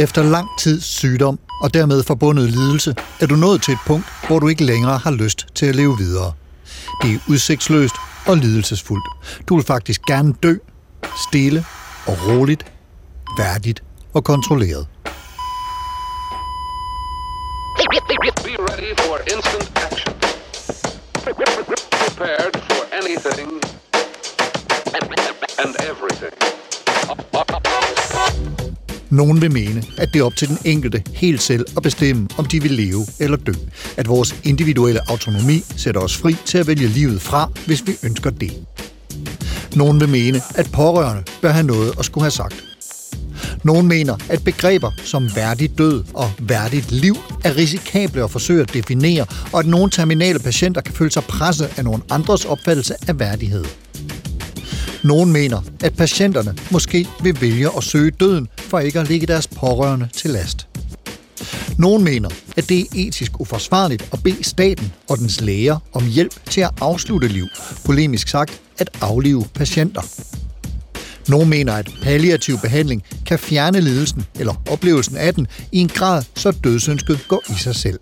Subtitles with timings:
[0.00, 4.38] Efter lang tids sygdom og dermed forbundet lidelse, er du nået til et punkt, hvor
[4.38, 6.32] du ikke længere har lyst til at leve videre.
[7.02, 7.94] Det er udsigtsløst
[8.26, 9.04] og lidelsesfuldt.
[9.48, 10.54] Du vil faktisk gerne dø,
[11.28, 11.64] stille
[12.06, 12.72] og roligt,
[13.38, 13.82] værdigt
[14.14, 14.86] og kontrolleret.
[18.44, 20.14] Be ready for instant action.
[21.90, 23.50] Prepared for anything
[25.62, 26.39] and everything.
[29.10, 32.44] Nogen vil mene, at det er op til den enkelte helt selv at bestemme, om
[32.44, 33.52] de vil leve eller dø.
[33.96, 38.30] At vores individuelle autonomi sætter os fri til at vælge livet fra, hvis vi ønsker
[38.30, 38.52] det.
[39.76, 42.64] Nogen vil mene, at pårørende bør have noget at skulle have sagt.
[43.64, 48.74] Nogen mener, at begreber som værdig død og værdigt liv er risikable at forsøge at
[48.74, 53.18] definere, og at nogle terminale patienter kan føle sig presset af nogle andres opfattelse af
[53.18, 53.64] værdighed.
[55.02, 59.46] Nogen mener, at patienterne måske vil vælge at søge døden for ikke at ligge deres
[59.46, 60.66] pårørende til last.
[61.78, 66.44] Nogen mener, at det er etisk uforsvarligt at bede staten og dens læger om hjælp
[66.50, 67.46] til at afslutte liv,
[67.84, 70.02] polemisk sagt at aflive patienter.
[71.28, 76.22] Nogle mener, at palliativ behandling kan fjerne lidelsen eller oplevelsen af den i en grad,
[76.34, 78.00] så dødsønsket går i sig selv.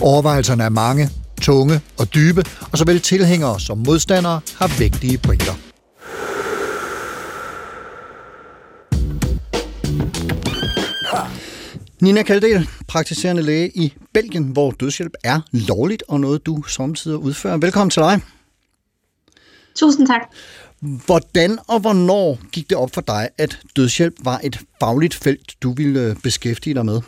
[0.00, 5.63] Overvejelserne er mange, tunge og dybe, og såvel tilhængere som modstandere har vægtige pointer.
[12.04, 17.56] Nina Kaldel, praktiserende læge i Belgien, hvor dødshjælp er lovligt og noget, du samtidig udfører.
[17.56, 18.20] Velkommen til dig.
[19.74, 20.20] Tusind tak.
[20.80, 25.72] Hvordan og hvornår gik det op for dig, at dødshjælp var et fagligt felt, du
[25.72, 27.00] ville beskæftige dig med?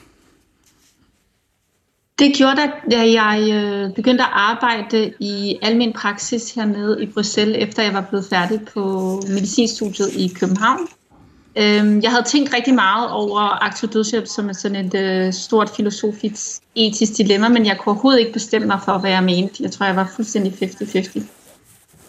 [2.18, 2.56] Det gjorde
[2.90, 8.06] da jeg øh, begyndte at arbejde i almen praksis hernede i Bruxelles, efter jeg var
[8.08, 10.88] blevet færdig på medicinstudiet i København.
[11.58, 16.62] Øhm, jeg havde tænkt rigtig meget over aktiv dødshjælp som sådan et øh, stort filosofisk
[16.74, 19.62] etisk dilemma, men jeg kunne overhovedet ikke bestemme mig for, hvad jeg mente.
[19.62, 21.22] Jeg tror, jeg var fuldstændig 50-50.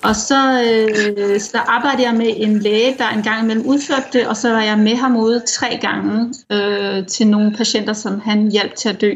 [0.03, 4.37] Og så, øh, så arbejdede jeg med en læge, der engang imellem udførte det, og
[4.37, 8.75] så var jeg med ham ude tre gange øh, til nogle patienter, som han hjalp
[8.75, 9.11] til at dø.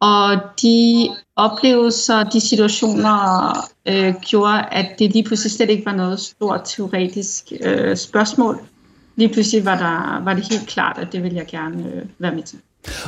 [0.00, 3.52] Og de oplevelser, de situationer,
[3.88, 8.60] øh, gjorde, at det lige pludselig slet ikke var noget stort teoretisk øh, spørgsmål.
[9.16, 12.34] Lige pludselig var, der, var det helt klart, at det ville jeg gerne øh, være
[12.34, 12.58] med til.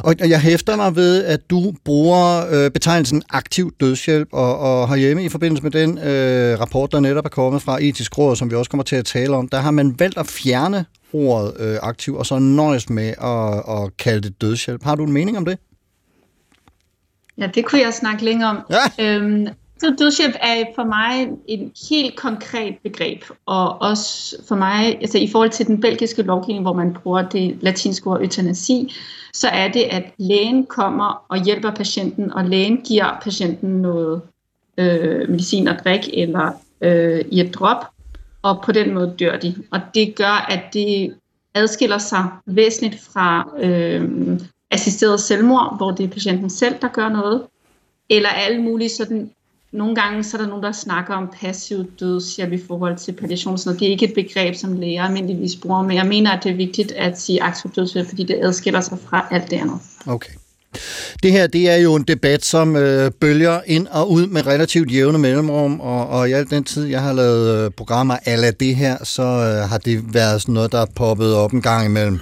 [0.05, 5.25] Og jeg hæfter mig ved, at du bruger øh, betegnelsen aktiv dødshjælp, og, og herhjemme
[5.25, 8.57] i forbindelse med den øh, rapport, der netop er kommet fra etisk råd, som vi
[8.57, 12.17] også kommer til at tale om, der har man valgt at fjerne ordet øh, aktiv,
[12.17, 14.85] og så nøjes med at, at kalde det dødshjælp.
[14.85, 15.59] Har du en mening om det?
[17.39, 18.59] Ja, det kunne jeg snakke længere om.
[18.71, 19.05] Ja.
[19.05, 19.49] Øhm,
[19.81, 25.29] så dødshjælp er for mig et helt konkret begreb, og også for mig, altså i
[25.33, 28.95] forhold til den belgiske lovgivning, hvor man bruger det latinske ord eutanasi,
[29.33, 34.23] så er det, at lægen kommer og hjælper patienten, og lægen giver patienten noget
[34.79, 37.85] øh, medicin at drikke, eller øh, i et drop,
[38.43, 39.55] og på den måde dør de.
[39.71, 41.15] Og det gør, at det
[41.55, 44.11] adskiller sig væsentligt fra øh,
[44.71, 47.43] assisteret selvmord, hvor det er patienten selv, der gør noget,
[48.11, 49.31] eller alle mulige sådan
[49.73, 53.59] nogle gange så er der nogen, der snakker om passiv dødshjælp i forhold til palliation.
[53.59, 56.53] Så det er ikke et begreb, som læger almindeligvis bruger, men jeg mener, at det
[56.53, 59.79] er vigtigt at sige aktiv dødshjælp, fordi det adskiller sig fra alt det andet.
[60.07, 60.33] Okay.
[61.23, 64.93] Det her, det er jo en debat, som øh, bølger ind og ud med relativt
[64.93, 68.77] jævne mellemrum, og, og i al den tid, jeg har lavet øh, programmer ala det
[68.77, 72.21] her, så øh, har det været sådan noget, der er poppet op en gang imellem.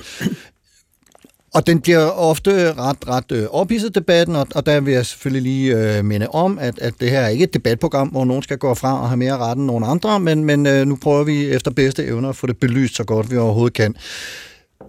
[1.56, 5.42] Og den bliver ofte ret, ret øh, ophidset debatten, og, og der vil jeg selvfølgelig
[5.42, 8.58] lige øh, minde om, at, at det her er ikke et debatprogram, hvor nogen skal
[8.58, 11.46] gå fra og have mere ret end nogen andre, men, men øh, nu prøver vi
[11.46, 13.94] efter bedste evner at få det belyst så godt vi overhovedet kan.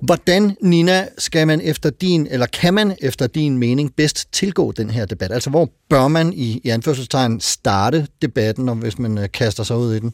[0.02, 4.90] Hvordan, Nina, skal man efter din, eller kan man efter din mening bedst tilgå den
[4.90, 5.32] her debat?
[5.32, 9.78] Altså, hvor bør man i, i anførselstegn starte debatten, om hvis man øh, kaster sig
[9.78, 10.14] ud i den?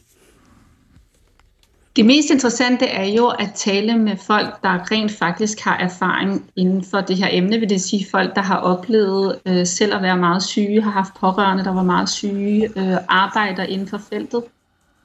[1.96, 6.84] Det mest interessante er jo at tale med folk, der rent faktisk har erfaring inden
[6.84, 10.16] for det her emne, vil det sige folk, der har oplevet øh, selv at være
[10.16, 14.42] meget syge, har haft pårørende, der var meget syge, øh, arbejder inden for feltet.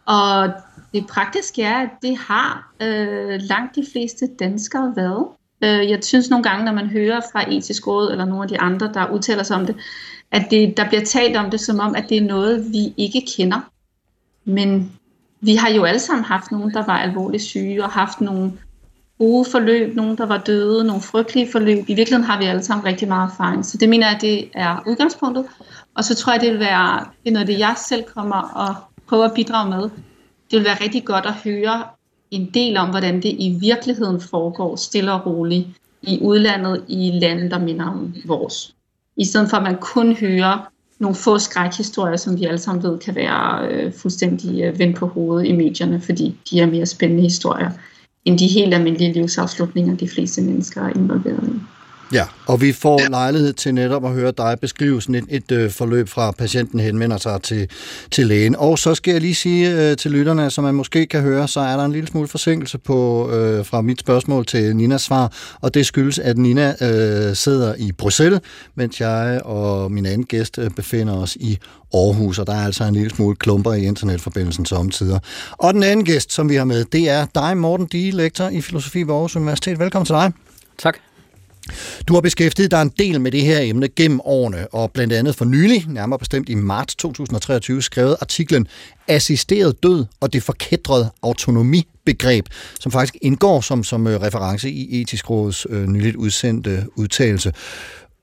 [0.05, 0.49] Og
[0.93, 5.27] det praktiske er, at det har øh, langt de fleste danskere været.
[5.63, 8.59] Øh, jeg synes nogle gange, når man hører fra etisk råd eller nogle af de
[8.59, 9.75] andre, der udtaler sig om det,
[10.31, 13.27] at det, der bliver talt om det som om, at det er noget, vi ikke
[13.37, 13.59] kender.
[14.45, 14.98] Men
[15.41, 18.51] vi har jo alle sammen haft nogen, der var alvorligt syge og haft nogle
[19.19, 21.77] gode forløb, nogen, der var døde, nogle frygtelige forløb.
[21.87, 23.65] I virkeligheden har vi alle sammen rigtig meget erfaring.
[23.65, 25.45] Så det mener jeg, det er udgangspunktet.
[25.95, 28.75] Og så tror jeg, det vil være, det er noget, det jeg selv kommer og
[29.07, 29.81] prøver at bidrage med.
[30.51, 31.83] Det vil være rigtig godt at høre
[32.31, 35.67] en del om, hvordan det i virkeligheden foregår stille og roligt
[36.01, 38.75] i udlandet, i lande, der minder om vores.
[39.17, 42.99] I stedet for, at man kun hører nogle få skrækhistorier, som vi alle sammen ved
[42.99, 47.23] kan være øh, fuldstændig øh, vendt på hovedet i medierne, fordi de er mere spændende
[47.23, 47.71] historier
[48.25, 51.78] end de helt almindelige livsafslutninger, de fleste mennesker er involveret i.
[52.13, 55.71] Ja, og vi får lejlighed til netop at høre dig beskrive sådan et, et øh,
[55.71, 57.69] forløb fra patienten henvender sig til,
[58.11, 58.55] til lægen.
[58.55, 61.59] Og så skal jeg lige sige øh, til lytterne, som man måske kan høre, så
[61.59, 65.73] er der en lille smule forsinkelse på øh, fra mit spørgsmål til Ninas svar, og
[65.73, 68.39] det skyldes, at Nina øh, sidder i Bruxelles,
[68.75, 71.57] mens jeg og min anden gæst øh, befinder os i
[71.93, 75.19] Aarhus, og der er altså en lille smule klumper i internetforbindelsen samtidig.
[75.51, 78.61] Og den anden gæst, som vi har med, det er dig, Morten Dige, lektor i
[78.61, 79.79] filosofi ved Aarhus Universitet.
[79.79, 80.31] Velkommen til dig.
[80.77, 81.08] Tak.
[82.07, 85.35] Du har beskæftiget dig en del med det her emne gennem årene, og blandt andet
[85.35, 88.67] for nylig, nærmere bestemt i marts 2023, skrevet artiklen
[89.07, 92.45] Assisteret død og det forkædrede autonomibegreb,
[92.79, 97.53] som faktisk indgår som, som øh, reference i Etisk Råds øh, nyligt udsendte udtalelse.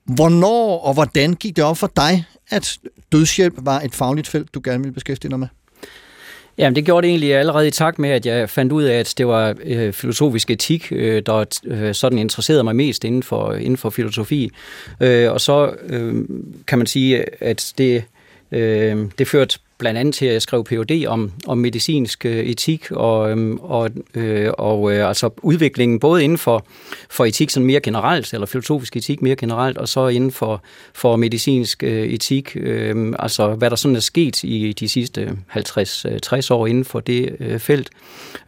[0.04, 2.78] Hvornår og hvordan gik det op for dig, at
[3.12, 5.48] dødshjælp var et fagligt felt, du gerne ville beskæftige dig med?
[6.58, 9.14] Jamen, det gjorde det egentlig allerede i takt med, at jeg fandt ud af, at
[9.18, 13.76] det var øh, filosofisk etik, øh, der øh, sådan interesserede mig mest inden for, inden
[13.76, 14.50] for filosofi.
[15.00, 16.24] Øh, og så øh,
[16.66, 18.04] kan man sige, at det,
[18.52, 21.06] øh, det førte blandt andet til, at jeg skrev Ph.D.
[21.06, 26.38] om, om medicinsk øh, etik og, øhm, og, øh, og øh, altså udviklingen både inden
[26.38, 26.66] for,
[27.10, 30.62] for etik sådan mere generelt, eller filosofisk etik mere generelt, og så inden for,
[30.94, 35.56] for medicinsk øh, etik, øh, altså hvad der sådan er sket i de sidste 50-60
[35.56, 37.90] øh, år inden for det øh, felt.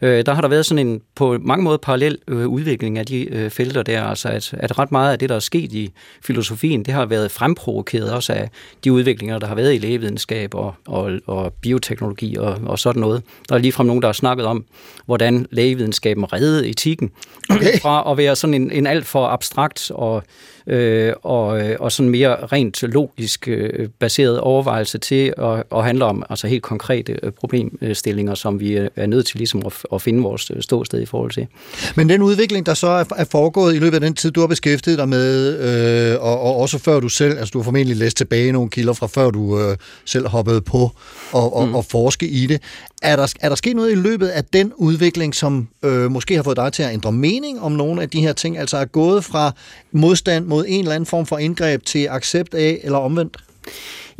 [0.01, 3.33] Øh, der har der været sådan en på mange måder parallel øh, udvikling af de
[3.33, 5.91] øh, felter der, altså at, at ret meget af det, der er sket i
[6.23, 8.49] filosofien, det har været fremprovokeret også af
[8.83, 13.23] de udviklinger, der har været i lægevidenskab og, og og bioteknologi og, og sådan noget.
[13.49, 14.65] Der er ligefrem nogen, der har snakket om,
[15.05, 17.11] hvordan lægevidenskaben reddede etikken
[17.49, 17.79] okay.
[17.81, 20.23] fra at være sådan en, en alt for abstrakt og
[20.69, 26.05] øh, og, øh, og sådan mere rent logisk øh, baseret overvejelse til at, at handle
[26.05, 30.23] om altså helt konkrete øh, problemstillinger, som vi er nødt til ligesom at, at finde
[30.23, 31.47] vores øh, ståsted i forhold til.
[31.95, 34.47] Men den udvikling, der så er, er foregået i løbet af den tid, du har
[34.47, 38.17] beskæftiget dig med, øh, og, og også før du selv, altså du har formentlig læst
[38.17, 40.91] tilbage nogle kilder fra før du øh, selv hoppede på
[41.31, 41.75] og, og, mm.
[41.75, 42.61] og forske i det,
[43.01, 46.43] er der, er der sket noget i løbet af den udvikling, som øh, måske har
[46.43, 49.25] fået dig til at ændre mening om nogle af de her ting, altså er gået
[49.25, 49.51] fra
[49.91, 53.37] modstand mod en eller anden form for indgreb til accept af, eller omvendt?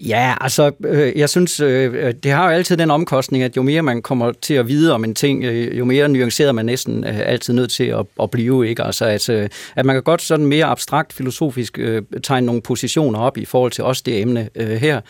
[0.08, 3.82] Ja, altså, øh, jeg synes, øh, det har jo altid den omkostning, at jo mere
[3.82, 7.20] man kommer til at vide om en ting, øh, jo mere nuanceret man næsten øh,
[7.20, 8.84] altid nødt til at, at blive, ikke?
[8.84, 13.20] Altså, at, øh, at man kan godt sådan mere abstrakt filosofisk øh, tegne nogle positioner
[13.20, 15.02] op i forhold til også det emne øh, her,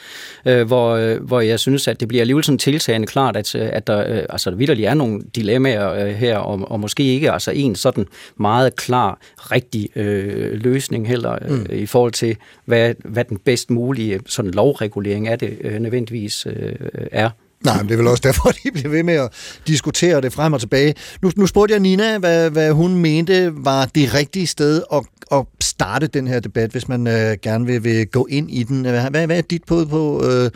[0.45, 3.69] øh, hvor, øh, hvor jeg synes, at det bliver alligevel sådan tiltagende klart, at, øh,
[3.73, 7.51] at der øh, altså, vidderligt er nogle dilemmaer øh, her, og, og måske ikke altså
[7.51, 8.05] en sådan
[8.37, 11.65] meget klar, rigtig øh, løsning heller, øh, mm.
[11.71, 12.37] i forhold til,
[12.69, 16.75] hvad, hvad den bedst mulige sådan lov lovregulering af det øh, nødvendigvis øh,
[17.11, 17.29] er.
[17.63, 19.29] Nej, men det er vel også derfor, de bliver ved med at
[19.67, 20.93] diskutere det frem og tilbage.
[21.21, 25.45] Nu, nu spurgte jeg Nina, hvad, hvad hun mente var det rigtige sted at, at
[25.61, 28.81] starte den her debat, hvis man øh, gerne vil, vil gå ind i den.
[28.81, 30.51] Hvad, hvad er dit på, på øh,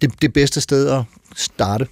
[0.00, 1.02] det, det bedste sted at
[1.36, 1.86] starte?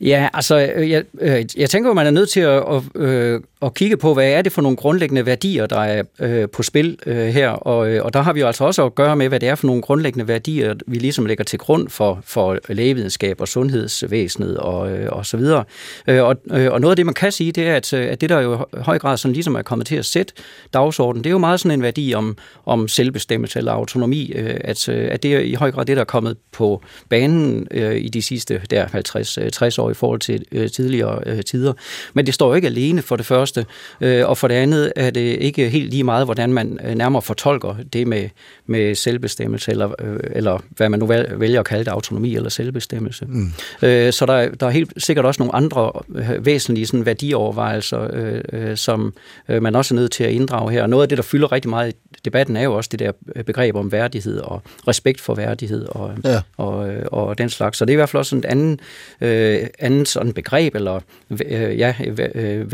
[0.00, 3.40] Ja, altså, øh, jeg, øh, jeg tænker, at man er nødt til at, at, øh,
[3.62, 6.98] at kigge på, hvad er det for nogle grundlæggende værdier, der er øh, på spil
[7.06, 9.40] øh, her, og, øh, og der har vi jo altså også at gøre med, hvad
[9.40, 13.48] det er for nogle grundlæggende værdier, vi ligesom lægger til grund for, for lægevidenskab og
[13.48, 15.64] sundhedsvæsenet og, øh, og så videre.
[16.06, 18.20] Øh, og, øh, og noget af det, man kan sige, det er, at, øh, at
[18.20, 20.32] det, der jo i høj grad sådan ligesom er kommet til at sætte
[20.72, 24.88] dagsordenen, det er jo meget sådan en værdi om, om selvbestemmelse eller autonomi, øh, at,
[24.88, 28.08] øh, at det er i høj grad det, der er kommet på banen øh, i
[28.08, 31.72] de sidste der 50-60 øh, år i forhold til øh, tidligere øh, tider.
[32.14, 33.47] Men det står jo ikke alene for det første,
[34.00, 37.22] øh, og for det andet er det ikke helt lige meget, hvordan man øh, nærmere
[37.22, 38.28] fortolker det med,
[38.66, 43.24] med selvbestemmelse, eller, øh, eller hvad man nu vælger at kalde det, autonomi eller selvbestemmelse.
[43.28, 43.52] Mm.
[44.12, 45.92] Så der, der er helt sikkert også nogle andre
[46.38, 49.14] væsentlige sådan, værdiovervejelser, som
[49.48, 50.86] man også er nødt til at inddrage her.
[50.86, 53.12] Noget af det, der fylder rigtig meget i debatten, er jo også det der
[53.42, 56.40] begreb om værdighed og respekt for værdighed og, ja.
[56.56, 57.78] og, og den slags.
[57.78, 58.80] Så det er i hvert fald også en anden,
[59.20, 61.00] øh, anden sådan begreb, eller
[61.50, 61.94] ja,
[62.34, 62.72] øh,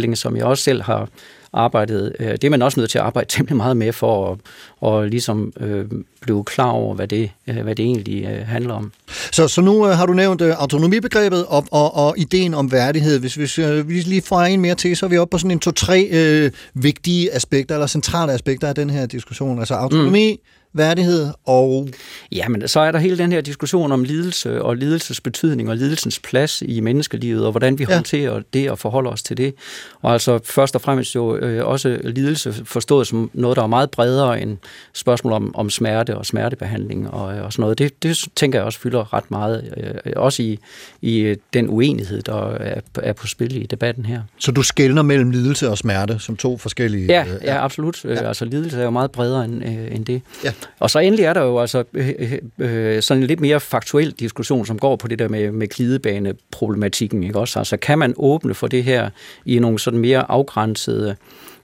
[0.00, 1.08] værdiforestilling, som jeg også selv har,
[1.52, 4.38] arbejdet, øh, det er man også nødt til at arbejde temmelig meget med for at
[4.80, 5.84] og ligesom øh,
[6.20, 8.92] blive klar over, hvad det, øh, hvad det egentlig øh, handler om.
[9.32, 13.20] Så, så nu øh, har du nævnt øh, autonomibegrebet og, og, og ideen om værdighed.
[13.20, 15.50] Hvis, hvis øh, vi lige får en mere til, så er vi oppe på sådan
[15.50, 19.58] en to-tre øh, vigtige aspekter, eller centrale aspekter af den her diskussion.
[19.58, 20.38] Altså autonomi, mm
[20.72, 21.88] værdighed og...
[22.32, 25.76] Ja, men så er der hele den her diskussion om lidelse og lidelsesbetydning betydning og
[25.76, 27.94] lidelsens plads i menneskelivet, og hvordan vi ja.
[27.94, 29.54] håndterer det og forholder os til det.
[30.02, 33.90] Og altså først og fremmest jo øh, også lidelse forstået som noget, der er meget
[33.90, 34.58] bredere end
[34.92, 37.78] spørgsmål om, om smerte og smertebehandling og, og sådan noget.
[37.78, 40.58] Det, det tænker jeg også fylder ret meget, øh, også i,
[41.02, 44.22] i den uenighed, der er, er på spil i debatten her.
[44.38, 47.06] Så du skældner mellem lidelse og smerte som to forskellige...
[47.06, 48.04] Ja, øh, ja absolut.
[48.04, 48.28] Ja.
[48.28, 50.22] Altså lidelse er jo meget bredere end, øh, end det.
[50.44, 50.52] Ja.
[50.78, 54.10] Og så endelig er der jo altså øh, øh, øh, sådan en lidt mere faktuel
[54.10, 57.22] diskussion, som går på det der med, med klidebaneproblematikken.
[57.22, 57.58] Ikke også?
[57.58, 59.10] Altså kan man åbne for det her
[59.46, 61.16] i nogle sådan mere afgrænsede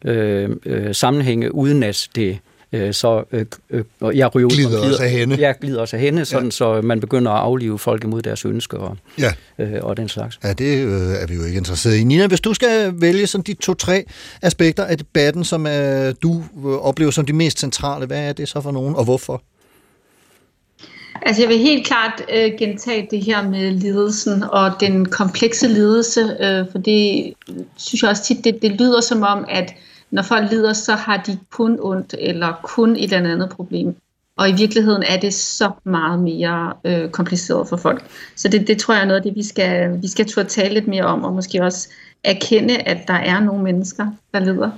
[0.04, 2.38] øh, øh, sammenhænge, uden at det
[2.72, 3.84] øh, så øh, øh,
[4.18, 5.36] jeg ryger glider ud glider, af hende.
[5.36, 6.50] Ja, glider også af hende, sådan ja.
[6.50, 9.32] så man begynder at aflive folk imod deres ønsker og, ja.
[9.58, 10.38] øh, og den slags.
[10.44, 12.04] Ja, det øh, er vi jo ikke interesseret i.
[12.04, 14.04] Nina, hvis du skal vælge sådan de to-tre
[14.42, 18.48] aspekter af debatten, som øh, du øh, oplever som de mest centrale, hvad er det
[18.48, 19.42] så for nogen, og hvorfor?
[21.22, 26.20] Altså jeg vil helt klart øh, gentage det her med lidelsen og den komplekse lidelse,
[26.20, 27.32] øh, for det
[27.76, 29.74] synes jeg også tit, det, det lyder som om, at
[30.10, 33.96] når folk lider, så har de kun ondt eller kun et eller andet problem.
[34.36, 38.04] Og i virkeligheden er det så meget mere øh, kompliceret for folk.
[38.36, 40.74] Så det, det tror jeg er noget af det, vi skal, vi skal turde tale
[40.74, 41.88] lidt mere om, og måske også
[42.24, 44.70] erkende, at der er nogle mennesker, der lider.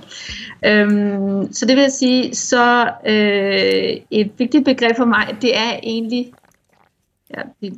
[0.65, 5.79] Øhm, så det vil jeg sige, så øh, et vigtigt begreb for mig, det er
[5.83, 6.31] egentlig,
[7.37, 7.73] ja, det,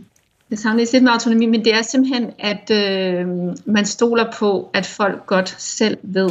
[0.49, 3.27] det sammenlignes lidt med autonomi, men det er simpelthen, at øh,
[3.65, 6.29] man stoler på, at folk godt selv ved,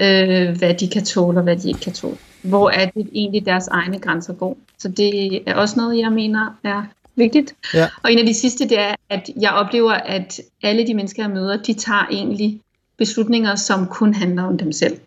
[0.00, 2.16] øh, hvad de kan tåle og hvad de ikke kan tåle.
[2.42, 4.56] Hvor er det egentlig deres egne grænser går.
[4.78, 6.82] Så det er også noget, jeg mener er
[7.16, 7.54] vigtigt.
[7.74, 7.88] Ja.
[8.02, 11.30] Og en af de sidste, det er, at jeg oplever, at alle de mennesker, jeg
[11.30, 12.60] møder, de tager egentlig
[12.96, 14.98] beslutninger, som kun handler om dem selv.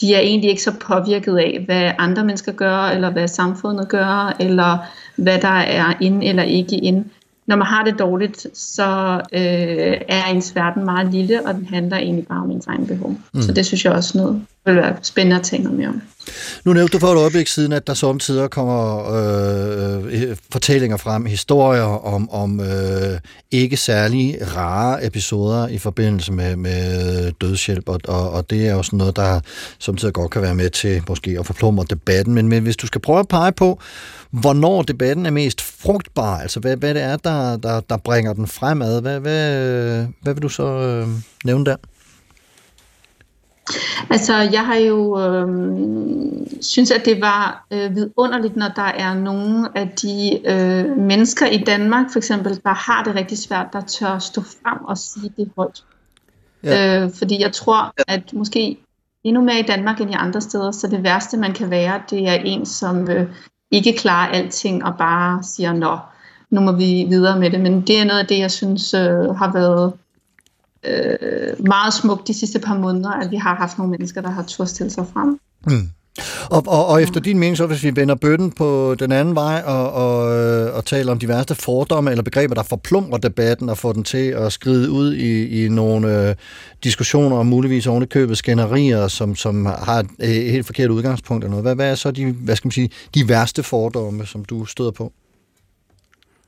[0.00, 4.36] De er egentlig ikke så påvirket af, hvad andre mennesker gør, eller hvad samfundet gør,
[4.40, 4.78] eller
[5.16, 7.04] hvad der er ind eller ikke ind
[7.46, 11.96] når man har det dårligt, så øh, er ens verden meget lille, og den handler
[11.96, 13.16] egentlig bare om ens egen behov.
[13.34, 13.42] Mm.
[13.42, 16.02] Så det synes jeg også noget vil være spændende at tale noget mere om.
[16.64, 21.26] Nu nævnte du for et øjeblik siden, at der samtidig kommer øh, øh, fortællinger frem,
[21.26, 23.18] historier om, om øh,
[23.50, 28.82] ikke særlig rare episoder i forbindelse med, med dødshjælp, og, og, og det er jo
[28.82, 29.40] sådan noget, der
[29.78, 33.00] samtidig godt kan være med til måske at forplumre debatten, men, men hvis du skal
[33.00, 33.80] prøve at pege på,
[34.30, 38.46] hvornår debatten er mest frugtbar, altså hvad, hvad det er, der, der, der bringer den
[38.46, 41.08] fremad, hvad, hvad, hvad vil du så øh,
[41.44, 41.76] nævne der?
[44.10, 45.48] Altså, jeg har jo øh,
[46.60, 51.58] synes, at det var øh, vidunderligt, når der er nogle af de øh, mennesker i
[51.58, 55.50] Danmark, for eksempel, der har det rigtig svært, der tør stå frem og sige det
[55.56, 55.84] højt.
[56.64, 57.04] Ja.
[57.04, 58.78] Øh, fordi jeg tror, at måske
[59.24, 62.28] endnu mere i Danmark end i andre steder, så det værste, man kan være, det
[62.28, 63.26] er en, som øh,
[63.70, 65.98] ikke klarer alting og bare siger, nå,
[66.50, 67.60] nu må vi videre med det.
[67.60, 69.92] Men det er noget af det, jeg synes øh, har været
[70.86, 74.42] øh, meget smukt de sidste par måneder, at vi har haft nogle mennesker, der har
[74.42, 75.38] turde stille sig frem.
[75.66, 75.88] Mm.
[76.50, 79.62] Og, og, og efter din mening, så hvis vi vender bøtten på den anden vej
[79.66, 83.78] og, og, øh, og taler om de værste fordomme eller begreber, der forplumrer debatten og
[83.78, 86.34] får den til at skride ud i, i nogle øh,
[86.84, 91.64] diskussioner og muligvis ovenikøbet skænderier, som, som har et, et helt forkert udgangspunkt eller noget.
[91.64, 94.90] Hvad, hvad er så de, hvad skal man sige, de værste fordomme, som du støder
[94.90, 95.12] på?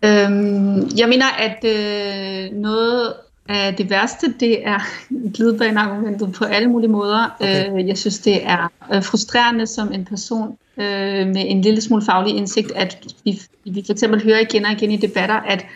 [0.05, 3.15] Øhm, jeg mener, at øh, noget
[3.51, 4.79] Uh, det værste, det er
[5.35, 7.37] glidebaneargumentet på alle mulige måder.
[7.41, 7.73] Okay.
[7.73, 10.85] Uh, jeg synes, det er uh, frustrerende som en person uh,
[11.27, 14.91] med en lille smule faglig indsigt, at vi, vi for eksempel hører igen og igen
[14.91, 15.67] i debatter, at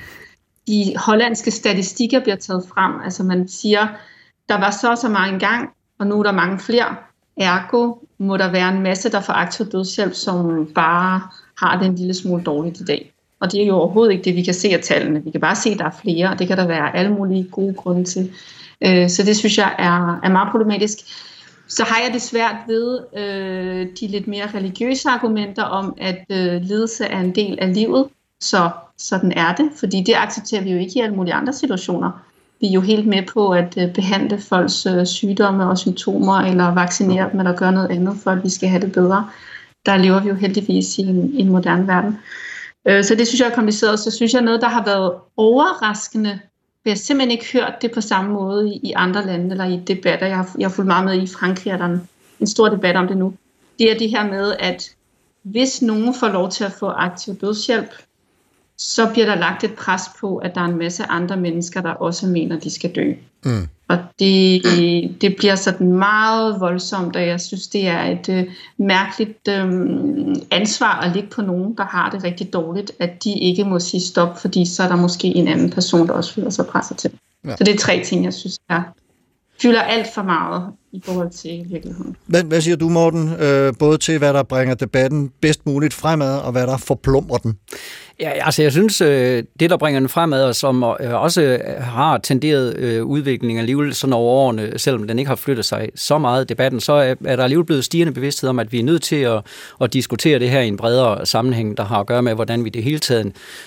[0.67, 2.93] de hollandske statistikker bliver taget frem.
[3.05, 3.87] Altså man siger,
[4.49, 6.97] der var så så mange gang, og nu er der mange flere.
[7.37, 11.23] Ergo må der være en masse, der får aktiv dødshjælp, som bare
[11.59, 13.13] har den lille smule dårligt i dag.
[13.41, 15.25] Og det er jo overhovedet ikke det, vi kan se af tallene.
[15.25, 17.45] Vi kan bare se, at der er flere, og det kan der være alle mulige
[17.45, 18.33] gode grunde til.
[18.87, 20.99] Øh, så det synes jeg er, er meget problematisk.
[21.69, 26.63] Så har jeg det svært ved øh, de lidt mere religiøse argumenter om, at øh,
[26.63, 28.07] lidelse er en del af livet.
[28.41, 32.11] Så sådan er det, fordi det accepterer vi jo ikke i alle mulige andre situationer.
[32.61, 36.75] Vi er jo helt med på at øh, behandle folks øh, sygdomme og symptomer, eller
[36.75, 39.29] vaccinere dem, eller gøre noget andet, for at vi skal have det bedre.
[39.87, 42.11] Der lever vi jo heldigvis i en, en moderne verden.
[42.11, 42.48] Øh,
[42.89, 44.01] Øh, så det synes jeg er kompliceret.
[44.01, 46.41] Så synes jeg noget, der har været overraskende,
[46.85, 49.81] jeg har simpelthen ikke hørt det på samme måde i, i andre lande eller i
[49.87, 50.27] debatter.
[50.27, 52.09] Jeg har, jeg har fulgt meget med i Frankrig, og der en
[52.41, 53.35] en stor debat om det nu,
[53.79, 54.95] det er det her med, at
[55.43, 57.91] hvis nogen får lov til at få aktiv dødshjælp,
[58.79, 61.91] så bliver der lagt et pres på, at der er en masse andre mennesker, der
[61.91, 63.13] også mener, de skal dø.
[63.45, 63.69] Mm.
[63.89, 64.63] Og det,
[65.21, 68.45] det bliver sådan meget voldsomt, og jeg synes, det er et øh,
[68.79, 69.67] mærkeligt øh,
[70.51, 74.01] ansvar at ligge på nogen, der har det rigtig dårligt, at de ikke må sige
[74.01, 77.11] stop, fordi så er der måske en anden person, der også føler sig presset til.
[77.45, 77.57] Ja.
[77.57, 78.83] Så det er tre ting, jeg synes er
[79.63, 82.17] fylder alt for meget i forhold til virkeligheden.
[82.27, 86.39] Hvad, hvad siger du, Morten, øh, både til hvad der bringer debatten bedst muligt fremad,
[86.39, 87.59] og hvad der forplumrer den?
[88.21, 92.19] Ja, altså jeg synes, øh, det der bringer den fremad, og som øh, også har
[92.19, 96.49] tenderet øh, udviklingen alligevel sådan over årene, selvom den ikke har flyttet sig så meget
[96.49, 99.17] debatten, så er, er der alligevel blevet stigende bevidsthed om, at vi er nødt til
[99.17, 99.41] at,
[99.81, 102.71] at diskutere det her i en bredere sammenhæng, der har at gøre med, hvordan vi
[102.71, 103.27] det hele taget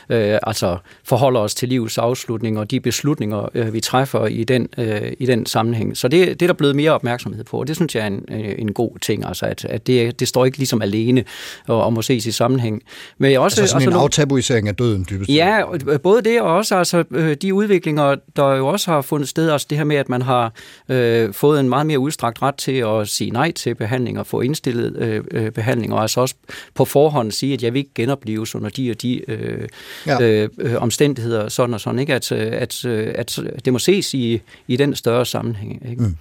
[0.10, 4.67] øh, altså forholder os til livets afslutning og de beslutninger, øh, vi træffer i den,
[4.77, 5.98] øh, i den sammenhæng.
[5.98, 8.25] Så det, det er der blevet mere opmærksomhed på, og det synes jeg er en,
[8.60, 11.24] en god ting, altså at, at det, det står ikke ligesom alene
[11.67, 12.84] og, og må ses i sammenhæng.
[13.17, 14.03] Men også, altså sådan altså, en
[14.41, 15.63] tabuisering af døden, dybest Ja,
[16.03, 19.67] både det og også altså, øh, de udviklinger, der jo også har fundet sted, altså
[19.69, 20.53] det her med, at man har
[20.89, 24.41] øh, fået en meget mere udstrakt ret til at sige nej til behandling og få
[24.41, 26.36] indstillet øh, øh behandling, og altså også
[26.75, 29.67] på forhånd sige, at jeg vil ikke genopleves under de og de øh,
[30.07, 30.21] ja.
[30.21, 32.13] øh, omstændigheder, sådan og sådan, ikke?
[32.13, 35.89] At, at, at, at det må ses i, i den større sammenhæng.
[35.89, 36.03] Ikke?
[36.03, 36.15] Mm.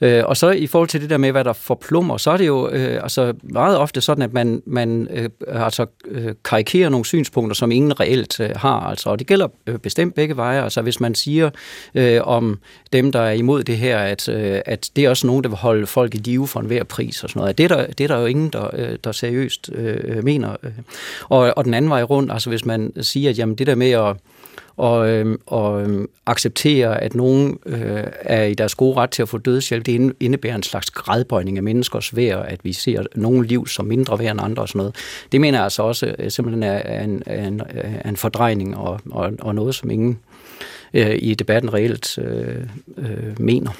[0.00, 2.46] Øh, og så i forhold til det der med, hvad der forplummer, så er det
[2.46, 7.54] jo øh, altså meget ofte sådan, at man, man øh, altså, øh, karikerer nogle synspunkter,
[7.58, 8.80] som ingen reelt øh, har.
[8.80, 10.62] Altså, og det gælder øh, bestemt begge veje.
[10.62, 11.50] Altså hvis man siger
[11.94, 12.58] øh, om
[12.92, 15.58] dem, der er imod det her, at, øh, at det er også nogen, der vil
[15.58, 17.58] holde folk i live for enhver pris og sådan noget.
[17.58, 20.56] Det er der, det er der jo ingen, der, øh, der seriøst øh, mener.
[20.62, 20.70] Øh.
[21.28, 23.90] Og, og den anden vej rundt, altså hvis man siger, at jamen, det der med
[23.90, 24.16] at
[24.78, 29.28] og, øh, og øh, acceptere, at nogen øh, er i deres gode ret til at
[29.28, 29.86] få dødshjælp.
[29.86, 34.18] Det indebærer en slags gradbøjning af menneskers værd, at vi ser nogle liv som mindre
[34.18, 34.94] værd end andre og sådan noget.
[35.32, 37.62] Det mener jeg altså også øh, simpelthen er en, en,
[38.04, 40.18] en fordrejning og, og, og noget, som ingen
[40.94, 42.56] øh, i debatten reelt øh,
[42.98, 43.70] øh, mener.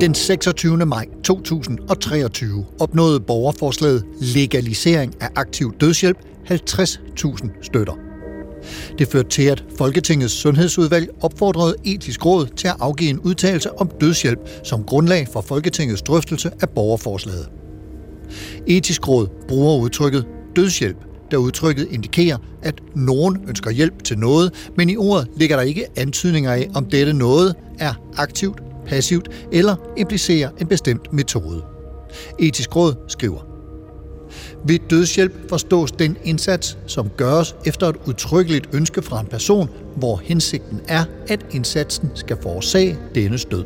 [0.00, 0.86] Den 26.
[0.86, 6.18] maj 2023 opnåede borgerforslaget legalisering af aktiv dødshjælp
[6.50, 7.92] 50.000 støtter.
[8.98, 13.90] Det førte til, at Folketingets sundhedsudvalg opfordrede etisk råd til at afgive en udtalelse om
[14.00, 17.48] dødshjælp som grundlag for Folketingets drøftelse af borgerforslaget.
[18.66, 20.96] Etisk råd bruger udtrykket dødshjælp,
[21.30, 25.86] da udtrykket indikerer, at nogen ønsker hjælp til noget, men i ordet ligger der ikke
[25.96, 31.62] antydninger af, om dette noget er aktivt passivt eller implicerer en bestemt metode.
[32.38, 33.56] Etisk Råd skriver,
[34.64, 40.20] ved dødshjælp forstås den indsats, som gøres efter et udtrykkeligt ønske fra en person, hvor
[40.24, 43.64] hensigten er, at indsatsen skal forårsage dennes død.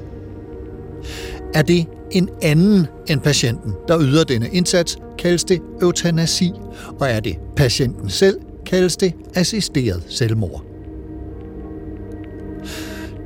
[1.54, 6.52] Er det en anden end patienten, der yder denne indsats, kaldes det eutanasi,
[7.00, 10.69] og er det patienten selv, kaldes det assisteret selvmord.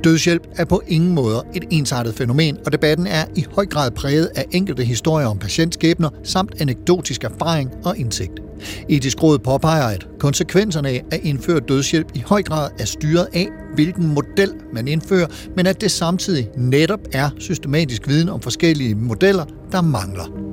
[0.05, 4.29] Dødshjælp er på ingen måder et ensartet fænomen, og debatten er i høj grad præget
[4.35, 8.39] af enkelte historier om patientskæbner samt anekdotisk erfaring og indsigt.
[8.89, 13.47] Etisk Råd påpeger, at konsekvenserne af at indføre dødshjælp i høj grad er styret af,
[13.75, 19.45] hvilken model man indfører, men at det samtidig netop er systematisk viden om forskellige modeller,
[19.71, 20.44] der mangler.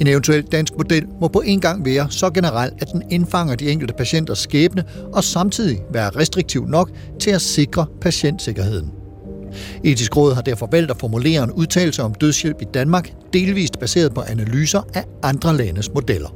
[0.00, 3.70] En eventuel dansk model må på en gang være så generel, at den indfanger de
[3.70, 6.90] enkelte patienters skæbne og samtidig være restriktiv nok
[7.20, 8.90] til at sikre patientsikkerheden.
[9.84, 14.14] Etisk Råd har derfor valgt at formulere en udtalelse om dødshjælp i Danmark, delvist baseret
[14.14, 16.28] på analyser af andre landes modeller.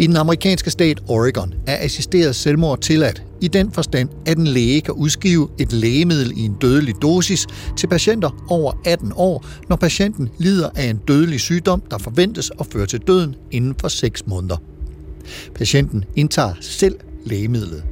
[0.00, 4.80] I den amerikanske stat Oregon er assisteret selvmord tilladt i den forstand, at en læge
[4.80, 10.28] kan udskrive et lægemiddel i en dødelig dosis til patienter over 18 år, når patienten
[10.38, 14.56] lider af en dødelig sygdom, der forventes at føre til døden inden for 6 måneder.
[15.54, 17.84] Patienten indtager selv lægemidlet.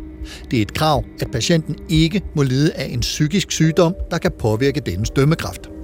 [0.51, 4.33] Det er et krav, at patienten ikke må lide af en psykisk sygdom, der kan
[4.39, 5.80] påvirke dennes dømmekraft.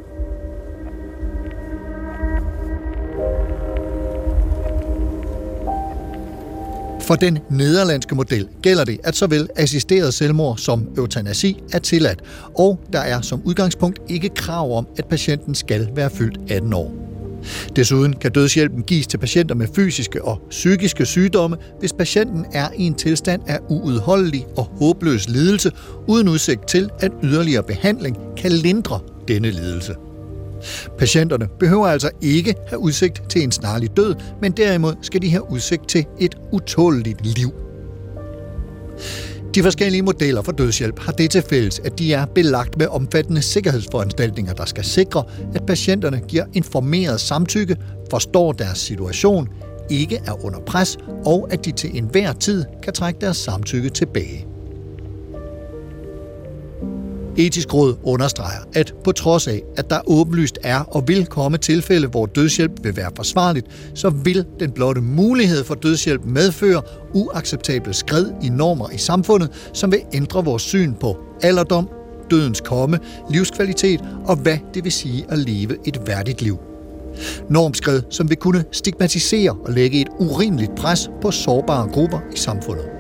[7.07, 12.21] For den nederlandske model gælder det, at såvel assisteret selvmord som eutanasi er tilladt,
[12.59, 16.93] og der er som udgangspunkt ikke krav om, at patienten skal være fyldt 18 år.
[17.77, 22.83] Desuden kan dødshjælpen gives til patienter med fysiske og psykiske sygdomme, hvis patienten er i
[22.83, 25.71] en tilstand af uudholdelig og håbløs lidelse,
[26.07, 29.95] uden udsigt til, at yderligere behandling kan lindre denne lidelse.
[30.99, 35.51] Patienterne behøver altså ikke have udsigt til en snarlig død, men derimod skal de have
[35.51, 37.53] udsigt til et utåleligt liv.
[39.55, 43.43] De forskellige modeller for dødshjælp har det til fælles, at de er belagt med omfattende
[43.43, 45.25] sikkerhedsforanstaltninger, der skal sikre,
[45.55, 47.77] at patienterne giver informeret samtykke,
[48.11, 49.49] forstår deres situation,
[49.91, 54.56] ikke er under pres, og at de til enhver tid kan trække deres samtykke tilbage.
[57.39, 62.09] Etisk Råd understreger, at på trods af, at der åbenlyst er og vil komme tilfælde,
[62.09, 66.83] hvor dødshjælp vil være forsvarligt, så vil den blotte mulighed for dødshjælp medføre
[67.15, 71.89] uacceptable skred i normer i samfundet, som vil ændre vores syn på alderdom,
[72.31, 72.99] dødens komme,
[73.31, 76.59] livskvalitet og hvad det vil sige at leve et værdigt liv.
[77.51, 82.96] Normskred, som vil kunne stigmatisere og lægge et urimeligt pres på sårbare grupper i samfundet.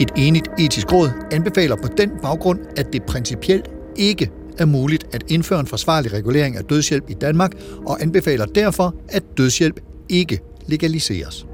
[0.00, 5.24] Et enigt etisk råd anbefaler på den baggrund, at det principielt ikke er muligt at
[5.28, 7.52] indføre en forsvarlig regulering af dødshjælp i Danmark,
[7.86, 11.46] og anbefaler derfor, at dødshjælp ikke legaliseres.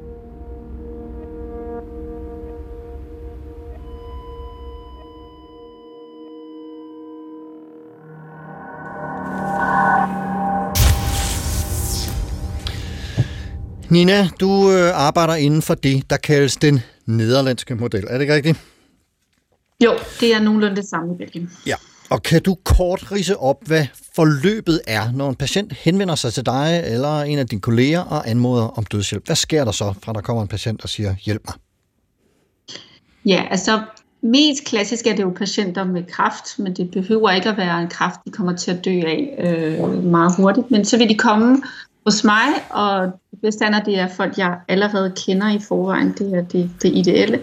[13.91, 18.05] Nina, du øh, arbejder inden for det, der kaldes den nederlandske model.
[18.09, 18.59] Er det ikke rigtigt?
[19.85, 21.51] Jo, det er nogenlunde det samme i Belgien.
[21.67, 21.75] Ja.
[22.11, 23.87] Og kan du kort rise op, hvad
[24.17, 28.31] forløbet er, når en patient henvender sig til dig eller en af dine kolleger og
[28.31, 29.27] anmoder om dødshjælp?
[29.27, 31.55] Hvad sker der så, fra der kommer en patient og siger, hjælp mig?
[33.27, 33.83] Ja, altså
[34.23, 37.89] mest klassisk er det jo patienter med kræft, men det behøver ikke at være en
[37.89, 40.71] kræft, de kommer til at dø af øh, meget hurtigt.
[40.71, 41.63] Men så vil de komme
[42.07, 46.13] hos mig, og de bedste det er folk, jeg allerede kender i forvejen.
[46.19, 47.41] Det er det, det ideelle.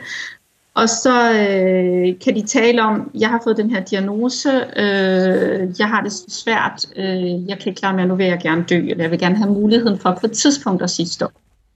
[0.73, 5.87] Og så øh, kan de tale om, jeg har fået den her diagnose, øh, jeg
[5.87, 9.03] har det svært, øh, jeg kan ikke klare mig, nu vil jeg gerne dø, eller
[9.03, 11.31] jeg vil gerne have muligheden for på et tidspunkt at sige stop.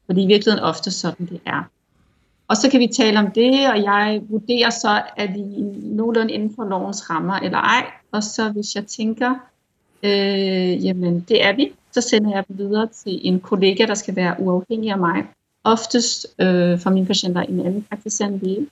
[0.06, 1.70] Fordi i virkeligheden ofte sådan det er.
[2.48, 5.42] Og så kan vi tale om det, og jeg vurderer så, at vi
[5.82, 7.86] nogenlunde inden for lovens rammer eller ej.
[8.12, 9.36] Og så hvis jeg tænker,
[10.04, 14.16] øh, jamen det er vi, så sender jeg dem videre til en kollega, der skal
[14.16, 15.28] være uafhængig af mig.
[15.64, 18.68] Oftest øh, for mine patienter en anden praktiserende læge.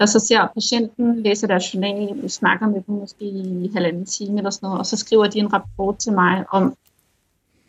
[0.00, 4.50] Og så ser patienten, læser deres journal, snakker med dem måske i halvanden time eller
[4.50, 6.74] sådan noget, og så skriver de en rapport til mig om,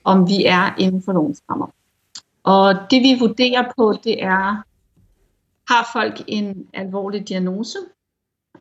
[0.03, 1.67] om vi er inden for lovens rammer.
[2.43, 4.63] Og det vi vurderer på, det er,
[5.73, 7.77] har folk en alvorlig diagnose?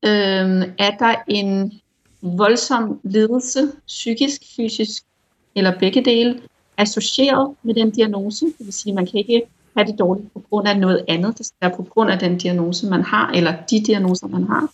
[0.05, 1.73] Øhm, er der en
[2.23, 5.05] voldsom lidelse, psykisk, fysisk
[5.55, 6.41] eller begge dele,
[6.77, 8.47] associeret med den diagnose.
[8.47, 9.43] Det vil sige, at man kan ikke
[9.77, 11.39] have det dårligt på grund af noget andet.
[11.39, 14.69] Det skal være på grund af den diagnose, man har, eller de diagnoser, man har.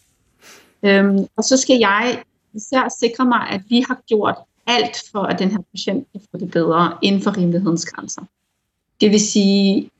[0.82, 2.22] Øhm, og så skal jeg
[2.54, 4.36] især sikre mig, at vi har gjort
[4.66, 8.22] alt for, at den her patient kan få det bedre inden for rimelighedens grænser.
[9.00, 9.90] Det vil sige,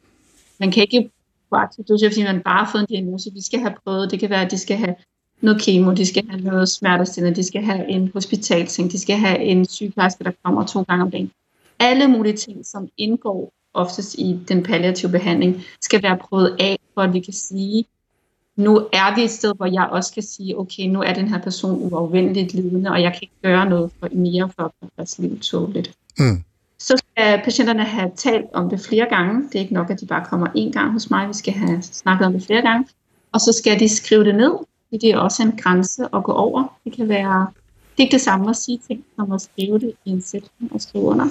[0.60, 1.10] man kan ikke
[1.50, 3.32] på aktiv dødshjælp, fordi man bare har fået en diagnose.
[3.32, 4.94] Vi skal have prøvet, det kan være, at de skal have
[5.40, 9.38] noget kemo, de skal have noget smertestillende, de skal have en hospitalseng, de skal have
[9.38, 11.30] en sygeplejerske, der kommer to gange om dagen.
[11.78, 17.02] Alle mulige ting, som indgår oftest i den palliative behandling, skal være prøvet af, for
[17.02, 17.84] at vi kan sige,
[18.56, 21.38] nu er vi et sted, hvor jeg også kan sige, okay, nu er den her
[21.38, 25.18] person uafvendeligt lidende, og jeg kan ikke gøre noget for mere for at gøre deres
[25.18, 25.92] liv tåligt.
[26.18, 26.44] Mm.
[26.78, 29.42] Så skal patienterne have talt om det flere gange.
[29.48, 31.28] Det er ikke nok, at de bare kommer én gang hos mig.
[31.28, 32.88] Vi skal have snakket om det flere gange.
[33.32, 34.52] Og så skal de skrive det ned,
[34.90, 36.78] det er også en grænse at gå over.
[36.84, 37.46] Det kan være,
[37.96, 40.72] det er ikke det samme at sige ting, som at skrive det i en sætning
[40.72, 41.26] og skrive under.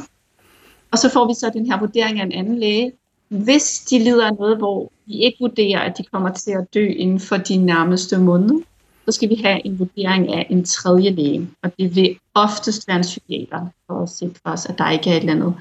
[0.91, 2.91] Og så får vi så den her vurdering af en anden læge.
[3.27, 6.85] Hvis de lider af noget, hvor vi ikke vurderer, at de kommer til at dø
[6.87, 8.59] inden for de nærmeste måneder,
[9.05, 11.49] så skal vi have en vurdering af en tredje læge.
[11.63, 15.13] Og det vil oftest være en psykiater, for at sikre os, at der ikke er
[15.13, 15.53] et eller andet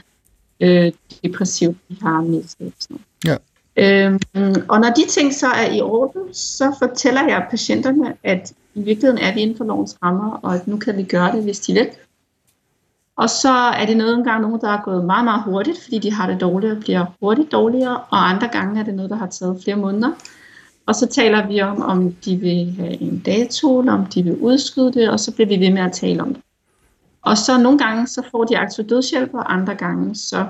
[0.60, 2.72] øh, depressivt, vi har mistet.
[3.24, 3.36] Ja.
[3.76, 4.18] Øhm,
[4.68, 9.18] og når de ting så er i orden, så fortæller jeg patienterne, at i virkeligheden
[9.18, 11.72] er vi inden for lovens rammer, og at nu kan vi gøre det, hvis de
[11.72, 11.88] vil.
[13.16, 16.12] Og så er det noget engang nogen, der er gået meget, meget hurtigt, fordi de
[16.12, 19.26] har det dårligt og bliver hurtigt dårligere, og andre gange er det noget, der har
[19.26, 20.10] taget flere måneder.
[20.86, 24.36] Og så taler vi om, om de vil have en dato, eller om de vil
[24.36, 26.42] udskyde det, og så bliver vi ved med at tale om det.
[27.22, 30.46] Og så nogle gange, så får de aktiv dødshjælp, og andre gange, så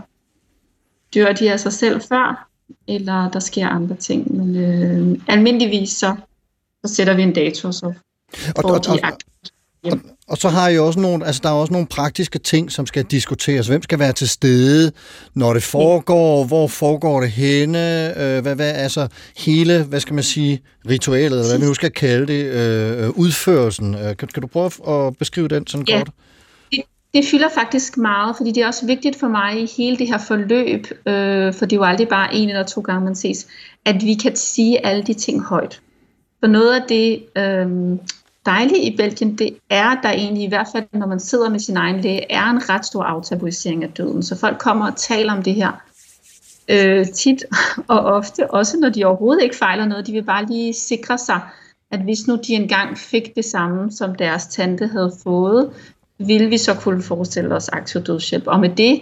[1.14, 2.48] dør de af sig selv før,
[2.88, 4.36] eller der sker andre ting.
[4.36, 6.14] Men øh, almindeligvis, så,
[6.84, 7.86] så sætter vi en dato, så
[8.56, 8.98] Og, og, og,
[9.84, 9.98] og,
[10.28, 13.04] og så har I også nogle, altså der er også nogle praktiske ting, som skal
[13.04, 13.66] diskuteres.
[13.66, 14.92] Hvem skal være til stede,
[15.34, 20.24] når det foregår, hvor foregår det henne, øh, hvad, hvad, altså hele, hvad skal man
[20.24, 23.94] sige, ritualet, eller hvad vi nu skal kalde det, øh, udførelsen.
[23.94, 25.96] Øh, kan, kan du prøve at beskrive den sådan Ja.
[25.98, 26.10] kort?
[27.14, 30.18] Det, fylder faktisk meget, fordi det er også vigtigt for mig i hele det her
[30.18, 33.46] forløb, øh, for det er jo aldrig bare en eller to gange, man ses,
[33.84, 35.80] at vi kan sige alle de ting højt.
[36.40, 37.98] For noget af det øh,
[38.46, 41.58] dejlige i Belgien, det er, at der egentlig i hvert fald, når man sidder med
[41.58, 44.22] sin egen læge, er en ret stor aftabuisering af døden.
[44.22, 45.72] Så folk kommer og taler om det her
[46.68, 47.44] øh, tit
[47.88, 50.06] og ofte, også når de overhovedet ikke fejler noget.
[50.06, 51.40] De vil bare lige sikre sig,
[51.90, 55.70] at hvis nu de engang fik det samme, som deres tante havde fået,
[56.18, 58.46] ville vi så kunne forestille os aktiv dødshjælp.
[58.46, 59.00] Og med det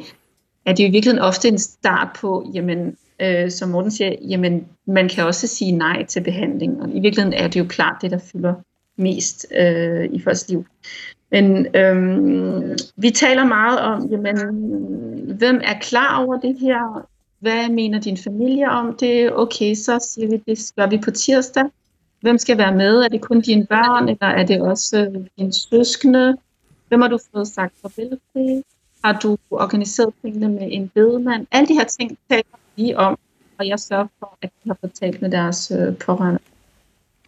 [0.67, 4.67] er det jo i virkeligheden ofte en start på, jamen, øh, som Morten siger, jamen,
[4.87, 6.83] man kan også sige nej til behandling.
[6.83, 8.55] Og i virkeligheden er det jo klart det, der fylder
[8.97, 10.67] mest øh, i folks liv.
[11.31, 14.37] Men øhm, vi taler meget om, jamen,
[15.39, 17.07] hvem er klar over det her?
[17.41, 19.33] Hvad mener din familie om det?
[19.33, 21.65] Okay, så siger vi, det gør vi på tirsdag.
[22.21, 22.97] Hvem skal være med?
[22.97, 26.37] Er det kun dine børn, eller er det også øh, dine søskende?
[26.93, 28.65] Hvem har du fået sagt farvel til?
[29.05, 31.47] Har du organiseret tingene med en bedemand?
[31.51, 32.43] Alle de her ting taler
[32.77, 33.19] vi lige om,
[33.59, 36.41] og jeg sørger for, at de har fået talt med deres øh, pårørende.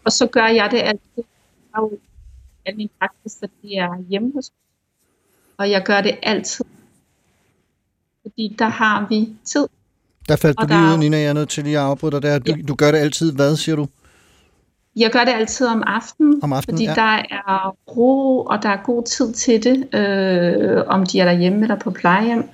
[0.04, 1.00] Og så gør jeg det altid.
[1.16, 1.24] Jeg
[1.74, 1.90] har
[2.66, 4.50] al min praksis, at det er hjemme hos.
[5.56, 6.64] Og jeg gør det altid.
[8.22, 9.66] Fordi der har vi tid.
[10.28, 12.12] Der faldt du Og lige der- ud, Nina, jeg er nødt til lige at afbryde
[12.12, 12.38] dig der.
[12.38, 12.62] Du, Ja.
[12.68, 13.86] du gør det altid, hvad siger du?
[14.96, 16.94] Jeg gør det altid om aftenen, Om aftenen, fordi ja.
[16.94, 21.62] der er ro, og der er god tid til det, øh, om de er derhjemme
[21.62, 22.48] eller på plejehjem.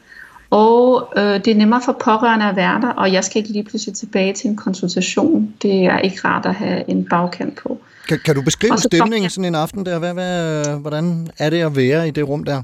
[0.51, 3.65] Og øh, det er nemmere for pårørende at være der, og jeg skal ikke lige
[3.65, 5.55] pludselig tilbage til en konsultation.
[5.63, 7.79] Det er ikke rart at have en bagkant på.
[8.09, 9.99] Kan, kan du beskrive så stemningen sådan en aften der?
[9.99, 12.63] Hvad, hvad, hvordan er det at være i det rum der?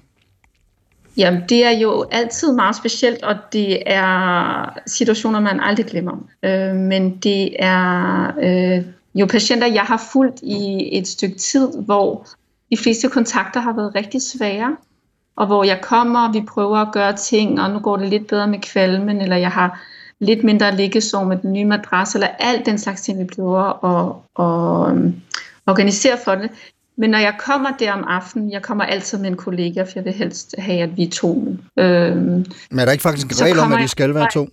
[1.16, 6.28] Jamen, det er jo altid meget specielt, og det er situationer, man aldrig glemmer.
[6.42, 8.84] Øh, men det er øh,
[9.20, 12.26] jo patienter, jeg har fulgt i et stykke tid, hvor
[12.70, 14.76] de fleste kontakter har været rigtig svære,
[15.36, 18.26] og hvor jeg kommer, og vi prøver at gøre ting, og nu går det lidt
[18.26, 19.80] bedre med kvalmen, eller jeg har
[20.20, 24.16] lidt mindre liggesår med den nye madras, eller alt den slags ting, vi prøver at,
[24.38, 25.14] at øhm,
[25.66, 26.50] organisere for det.
[26.98, 30.04] Men når jeg kommer der om aftenen, jeg kommer altid med en kollega, for jeg
[30.04, 31.56] vil helst have, at vi er to.
[31.78, 34.48] Øhm, Men er der ikke faktisk en regel om, at jeg- skal være to?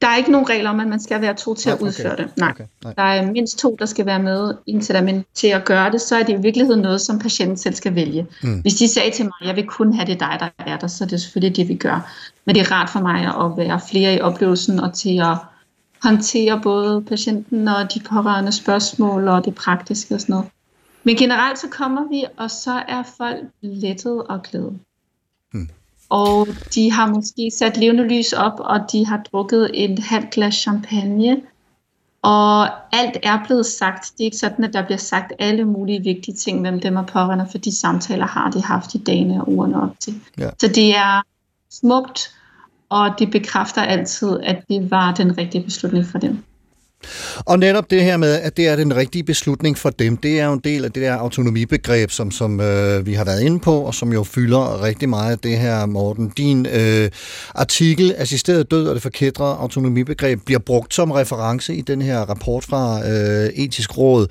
[0.00, 2.24] Der er ikke nogen regler om, at man skal være to til at udføre okay.
[2.24, 2.36] det.
[2.36, 2.50] Nej.
[2.50, 2.92] Okay, nej.
[2.92, 6.00] Der er mindst to, der skal være med indtil der, men til at gøre det,
[6.00, 8.26] så er det i virkeligheden noget, som patienten selv skal vælge.
[8.42, 8.60] Mm.
[8.60, 10.86] Hvis de sagde til mig, at jeg vil kun have det dig, der er der,
[10.86, 12.12] så er det selvfølgelig det, vi gør.
[12.44, 15.36] Men det er rart for mig at være flere i oplevelsen og til at
[16.02, 20.48] håndtere både patienten og de pårørende spørgsmål og det praktiske og sådan noget.
[21.04, 24.78] Men generelt så kommer vi, og så er folk lettet og glade.
[26.10, 30.54] Og de har måske sat levende lys op, og de har drukket et halvt glas
[30.54, 31.40] champagne.
[32.22, 32.64] Og
[32.96, 34.12] alt er blevet sagt.
[34.12, 37.06] Det er ikke sådan, at der bliver sagt alle mulige vigtige ting mellem dem og
[37.06, 40.20] pårørende, for de samtaler har de haft i dagene og ugerne op til.
[40.38, 40.50] Ja.
[40.60, 41.22] Så det er
[41.70, 42.34] smukt,
[42.88, 46.44] og det bekræfter altid, at det var den rigtige beslutning for dem.
[47.44, 50.46] Og netop det her med, at det er den rigtige beslutning for dem, det er
[50.46, 53.80] jo en del af det der autonomibegreb, som, som øh, vi har været inde på,
[53.80, 56.32] og som jo fylder rigtig meget af det her, Morten.
[56.36, 57.10] Din øh,
[57.54, 62.64] artikel, Assisteret død og det forkædre autonomibegreb, bliver brugt som reference i den her rapport
[62.64, 64.26] fra øh, Etisk Råd.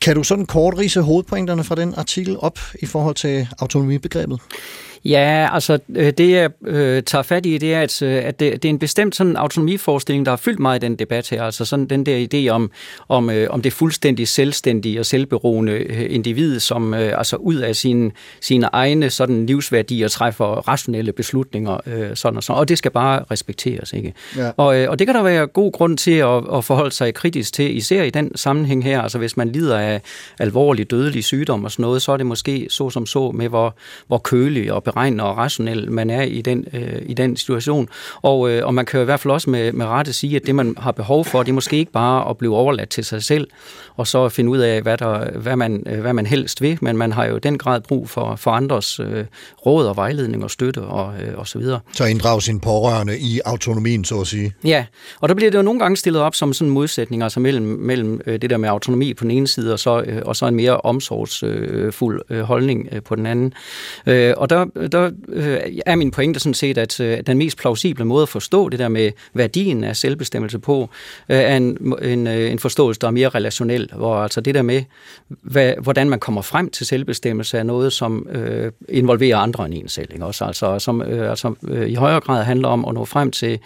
[0.00, 4.40] Kan du sådan kort rise hovedpointerne fra den artikel op i forhold til autonomibegrebet?
[5.04, 8.62] Ja, altså øh, det jeg øh, tager fat i, det er, at, øh, at det,
[8.62, 11.42] det er en bestemt sådan autonomiforestilling, der har fyldt meget i den debat her.
[11.42, 12.70] Altså sådan den der idé om,
[13.08, 17.76] om, øh, om det fuldstændig selvstændige og selvberoende øh, individ, som øh, altså ud af
[17.76, 22.60] sine, sine egne sådan livsværdier træffer rationelle beslutninger, øh, sådan og sådan.
[22.60, 24.12] Og det skal bare respekteres, ikke?
[24.36, 24.50] Ja.
[24.56, 27.52] Og, øh, og det kan der være god grund til at, at forholde sig kritisk
[27.52, 29.02] til, især i den sammenhæng her.
[29.02, 30.00] Altså hvis man lider af
[30.38, 33.74] alvorlig dødelig sygdom og sådan noget, så er det måske så som så med, hvor,
[34.06, 37.88] hvor kølig og beregnende og rationel man er i den, øh, i den situation.
[38.22, 40.46] Og, øh, og man kan jo i hvert fald også med, med rette sige, at
[40.46, 43.22] det man har behov for, det er måske ikke bare at blive overladt til sig
[43.22, 43.48] selv,
[43.96, 46.96] og så finde ud af, hvad, der, hvad, man, øh, hvad man helst vil, men
[46.96, 49.24] man har jo den grad brug for, for andres øh,
[49.66, 51.80] råd og vejledning og støtte og, øh, og så videre.
[51.92, 54.54] Så inddrage sine pårørende i autonomien, så at sige.
[54.64, 54.84] Ja,
[55.20, 57.66] og der bliver det jo nogle gange stillet op som sådan en modsætning, altså mellem,
[57.66, 60.46] mellem øh, det der med autonomi på den ene side, og så, øh, og så
[60.46, 63.52] en mere omsorgsfuld øh, holdning øh, på den anden.
[64.06, 68.04] Øh, og der, der øh, er min pointe sådan set, at øh, den mest plausible
[68.04, 70.90] måde at forstå det der med værdien af selvbestemmelse på,
[71.28, 74.62] øh, er en, en, øh, en forståelse, der er mere relationel, hvor altså det der
[74.62, 74.82] med,
[75.28, 79.88] hvad, hvordan man kommer frem til selvbestemmelse, er noget, som øh, involverer andre end en
[79.88, 80.08] selv.
[80.12, 80.24] Ikke?
[80.24, 83.58] Også, altså, som øh, altså, øh, i højere grad handler om at nå frem til,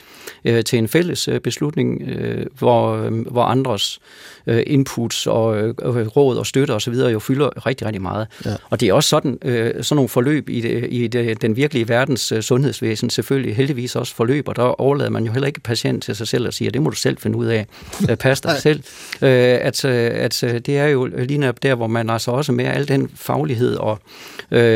[0.45, 4.01] øh, til en fælles øh, beslutning, øh, hvor, øh, hvor andres
[4.47, 5.75] øh, inputs og øh,
[6.17, 6.95] råd og støtte osv.
[6.95, 8.27] jo fylder rigtig, rigtig meget.
[8.45, 8.55] Ja.
[8.71, 11.89] Og det er også sådan, øh, sådan nogle forløb i, det, i det, den virkelige
[11.89, 14.53] verdens øh, sundhedsvæsen selvfølgelig heldigvis også forløber.
[14.53, 16.97] Der overlader man jo heller ikke patient til sig selv og siger, det må du
[16.97, 17.67] selv finde ud af.
[18.11, 18.83] Øh, pas dig selv.
[19.23, 22.89] Øh, at, at det er jo lige netop der, hvor man altså også med al
[22.89, 23.99] den faglighed og,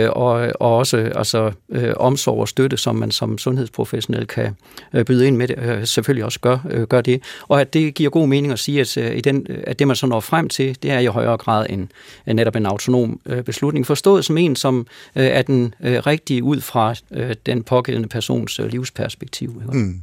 [0.09, 1.53] og, og også altså,
[1.97, 4.57] omsorg og støtte, som man som sundhedsprofessionel kan
[5.07, 7.23] byde ind med det, selvfølgelig også gør, gør det.
[7.49, 10.07] Og at det giver god mening at sige, at, i den, at det man så
[10.07, 11.92] når frem til, det er i højere grad en,
[12.27, 17.35] netop en autonom beslutning, forstået som en, som er den øh, rigtige ud fra øh,
[17.47, 19.63] den pågældende persons øh, livsperspektiv.
[19.63, 19.79] Ikke?
[19.79, 20.01] Mm.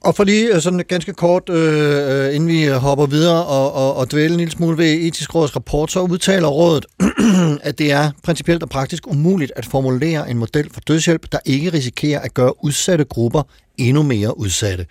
[0.00, 3.96] Og for lige øh, sådan ganske kort, øh, øh, inden vi hopper videre og, og,
[3.96, 6.86] og dvæler en lille smule ved etisk råds rapport, så udtaler rådet,
[7.68, 11.72] at det er principielt og praktisk umuligt at formulere en model for dødshjælp, der ikke
[11.72, 13.42] risikerer at gøre udsatte grupper
[13.78, 14.86] endnu mere udsatte.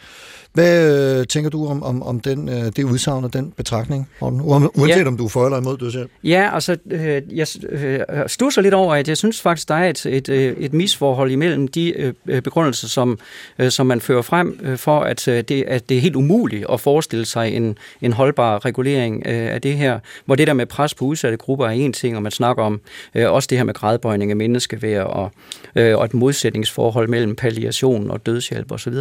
[0.53, 4.87] Hvad øh, tænker du om, om, om den, øh, det udsagn og den betragtning, Uanset
[4.87, 5.07] ja.
[5.07, 6.11] om du er for eller imod dødshjælp?
[6.23, 10.05] Ja, altså, øh, jeg øh, stusser lidt over, at jeg synes faktisk, der er et,
[10.05, 13.19] et, øh, et misforhold imellem de øh, begrundelser, som,
[13.59, 16.65] øh, som man fører frem øh, for, at, øh, det, at det er helt umuligt
[16.71, 20.65] at forestille sig en, en holdbar regulering øh, af det her, hvor det der med
[20.65, 22.81] pres på udsatte grupper er en ting, og man snakker om
[23.15, 25.31] øh, også det her med gradbøjning af menneskeværd og,
[25.75, 28.93] øh, og et modsætningsforhold mellem palliation og dødshjælp osv.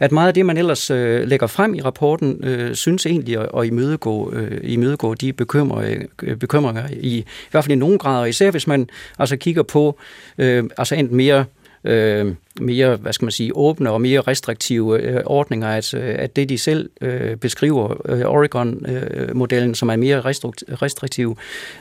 [0.00, 3.48] At meget af det, man ellers øh, lægger frem i rapporten, øh, synes egentlig at,
[3.58, 8.28] at imødegå, øh, imødegå de bekymringer, øh, bekymringer i, i hvert fald i nogen grad,
[8.28, 9.98] især hvis man altså kigger på
[10.38, 11.44] øh, altså enten mere
[11.84, 16.36] øh, mere, hvad skal man sige, åbne og mere restriktive øh, ordninger, at, øh, at
[16.36, 21.38] det de selv øh, beskriver, øh, Oregon-modellen, øh, som er mere restriktiv,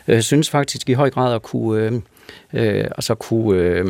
[0.07, 1.93] øh, synes faktisk i høj grad at kunne, øh,
[2.53, 3.85] øh, altså kunne øh,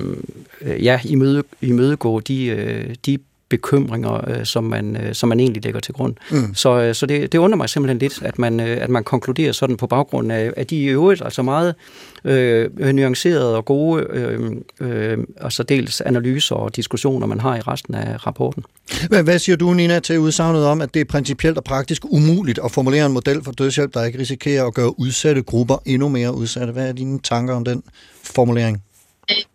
[0.86, 3.17] ja, imøde, imødegå de, øh, de
[3.53, 6.15] bekymringer, øh, som, man, øh, som man egentlig lægger til grund.
[6.31, 6.55] Mm.
[6.55, 9.51] Så, øh, så det, det undrer mig simpelthen lidt, at man, øh, at man konkluderer
[9.51, 11.75] sådan på baggrund af, at de i øvrigt altså meget
[12.25, 17.95] øh, nuancerede og gode øh, øh, altså dels analyser og diskussioner, man har i resten
[17.95, 18.63] af rapporten.
[19.09, 22.59] Hvad, hvad siger du, Nina, til udsagnet om, at det er principielt og praktisk umuligt
[22.65, 26.35] at formulere en model for dødshjælp, der ikke risikerer at gøre udsatte grupper endnu mere
[26.35, 26.73] udsatte?
[26.73, 27.83] Hvad er dine tanker om den
[28.23, 28.83] formulering?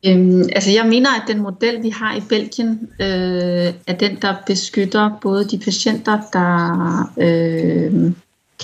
[0.07, 4.35] Øhm, altså jeg mener, at den model, vi har i Belgien, øh, er den, der
[4.46, 8.12] beskytter både de patienter, der øh,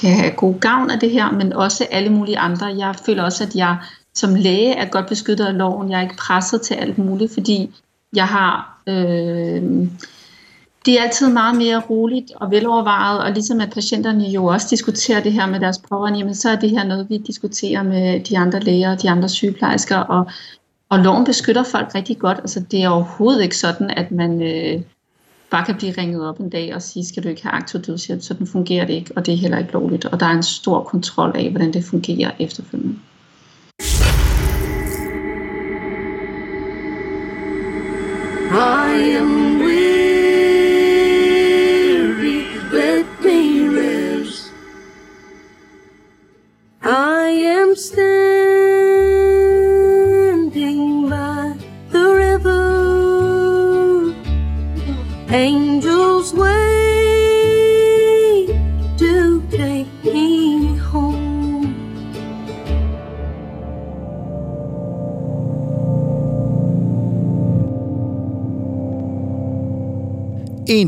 [0.00, 2.66] kan have god gavn af det her, men også alle mulige andre.
[2.66, 3.76] Jeg føler også, at jeg
[4.14, 5.90] som læge er godt beskyttet af loven.
[5.90, 7.70] Jeg er ikke presset til alt muligt, fordi
[8.16, 8.78] jeg har...
[8.86, 9.62] Øh,
[10.86, 15.22] det er altid meget mere roligt og velovervejet, og ligesom at patienterne jo også diskuterer
[15.22, 18.38] det her med deres pårørende, jamen så er det her noget, vi diskuterer med de
[18.38, 20.30] andre læger og de andre sygeplejersker, og
[20.94, 22.38] og loven beskytter folk rigtig godt.
[22.38, 24.82] Altså, det er overhovedet ikke sådan, at man øh,
[25.50, 28.22] bare kan blive ringet op en dag og sige, skal du ikke have aktiv dødshjælp?
[28.22, 30.04] Sådan fungerer det ikke, og det er heller ikke lovligt.
[30.04, 32.98] Og der er en stor kontrol af, hvordan det fungerer efterfølgende.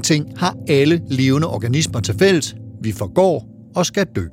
[0.07, 2.55] Ting har alle levende organismer til fælles.
[2.83, 4.25] Vi forgår og skal dø.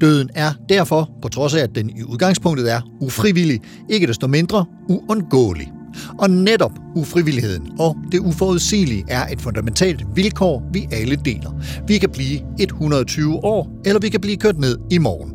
[0.00, 4.64] Døden er derfor, på trods af at den i udgangspunktet er ufrivillig, ikke desto mindre
[4.88, 5.72] uundgåelig.
[6.18, 11.62] Og netop ufrivilligheden og det uforudsigelige er et fundamentalt vilkår, vi alle deler.
[11.86, 15.33] Vi kan blive 120 år, eller vi kan blive kørt ned i morgen.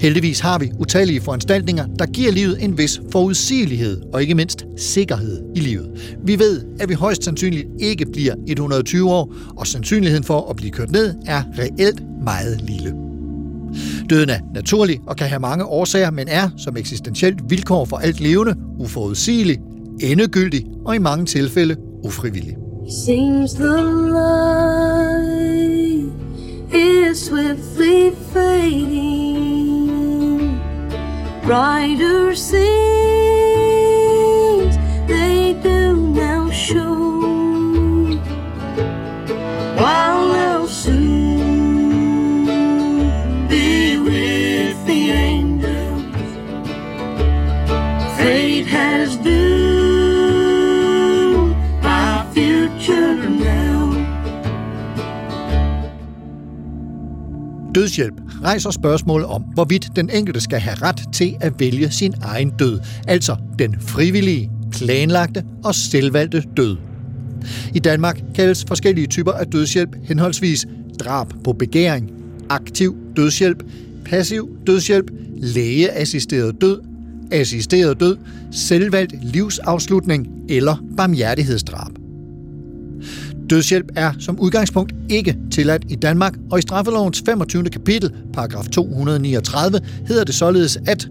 [0.00, 5.42] Heldigvis har vi utallige foranstaltninger, der giver livet en vis forudsigelighed og ikke mindst sikkerhed
[5.56, 6.16] i livet.
[6.24, 10.70] Vi ved, at vi højst sandsynligt ikke bliver 120 år, og sandsynligheden for at blive
[10.70, 12.94] kørt ned er reelt meget lille.
[14.10, 18.20] Døden er naturlig og kan have mange årsager, men er som eksistentielt vilkår for alt
[18.20, 19.58] levende uforudsigelig,
[20.00, 22.56] endegyldig og i mange tilfælde ufrivillig.
[23.04, 23.76] Seems the
[24.12, 25.58] light
[26.72, 29.57] is swiftly fading.
[31.48, 32.68] Brighter scenes
[35.06, 36.94] they do now show.
[39.80, 42.44] While I'll soon
[43.48, 46.04] be with the angels.
[48.18, 50.36] Fate has doomed
[51.82, 53.88] my future now.
[57.72, 62.50] Dødshjælp rejser spørgsmål om, hvorvidt den enkelte skal have ret til at vælge sin egen
[62.50, 66.76] død, altså den frivillige, planlagte og selvvalgte død.
[67.74, 70.66] I Danmark kaldes forskellige typer af dødshjælp henholdsvis
[71.00, 72.10] drab på begæring,
[72.48, 73.62] aktiv dødshjælp,
[74.04, 76.80] passiv dødshjælp, lægeassisteret død,
[77.30, 78.16] assisteret død,
[78.50, 81.92] selvvalgt livsafslutning eller barmhjertighedsdrab.
[83.50, 87.64] Dødshjælp er som udgangspunkt ikke tilladt i Danmark, og i straffelovens 25.
[87.64, 91.08] kapitel, paragraf 239, hedder det således, at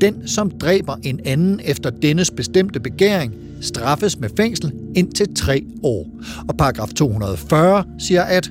[0.00, 6.06] den, som dræber en anden efter dennes bestemte begæring, straffes med fængsel indtil tre år.
[6.48, 8.50] Og paragraf 240 siger, at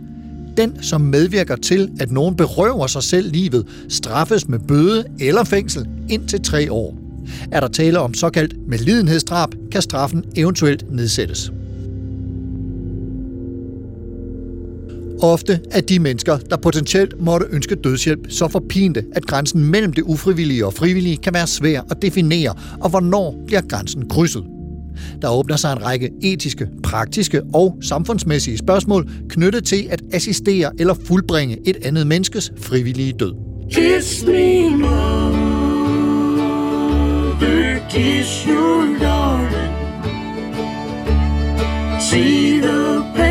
[0.58, 5.88] den, som medvirker til, at nogen berøver sig selv livet, straffes med bøde eller fængsel
[6.10, 6.98] indtil tre år.
[7.52, 11.52] Er der tale om såkaldt medlidenhedsdrab, kan straffen eventuelt nedsættes.
[15.26, 20.02] Ofte er de mennesker, der potentielt måtte ønske dødshjælp, så forpinte, at grænsen mellem det
[20.02, 24.44] ufrivillige og frivillige kan være svær at definere, og hvornår bliver grænsen krydset.
[25.22, 30.94] Der åbner sig en række etiske, praktiske og samfundsmæssige spørgsmål knyttet til at assistere eller
[31.06, 33.34] fuldbringe et andet menneskes frivillige død.
[33.72, 35.40] Kiss me, mother,
[37.90, 39.76] kiss your darling.
[42.02, 43.25] See the pain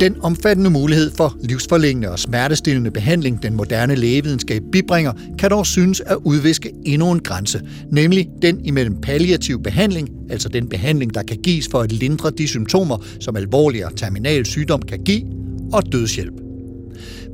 [0.00, 6.00] Den omfattende mulighed for livsforlængende og smertestillende behandling, den moderne lægevidenskab bibringer, kan dog synes
[6.00, 7.60] at udviske endnu en grænse,
[7.92, 12.48] nemlig den imellem palliativ behandling, altså den behandling, der kan gives for at lindre de
[12.48, 15.22] symptomer, som alvorlig og terminal sygdom kan give,
[15.72, 16.34] og dødshjælp.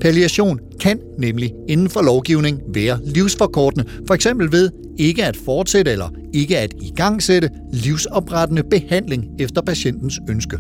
[0.01, 6.09] Palliation kan nemlig inden for lovgivning være livsforkortende, for eksempel ved ikke at fortsætte eller
[6.35, 10.59] ikke at igangsætte livsoprettende behandling efter patientens ønske.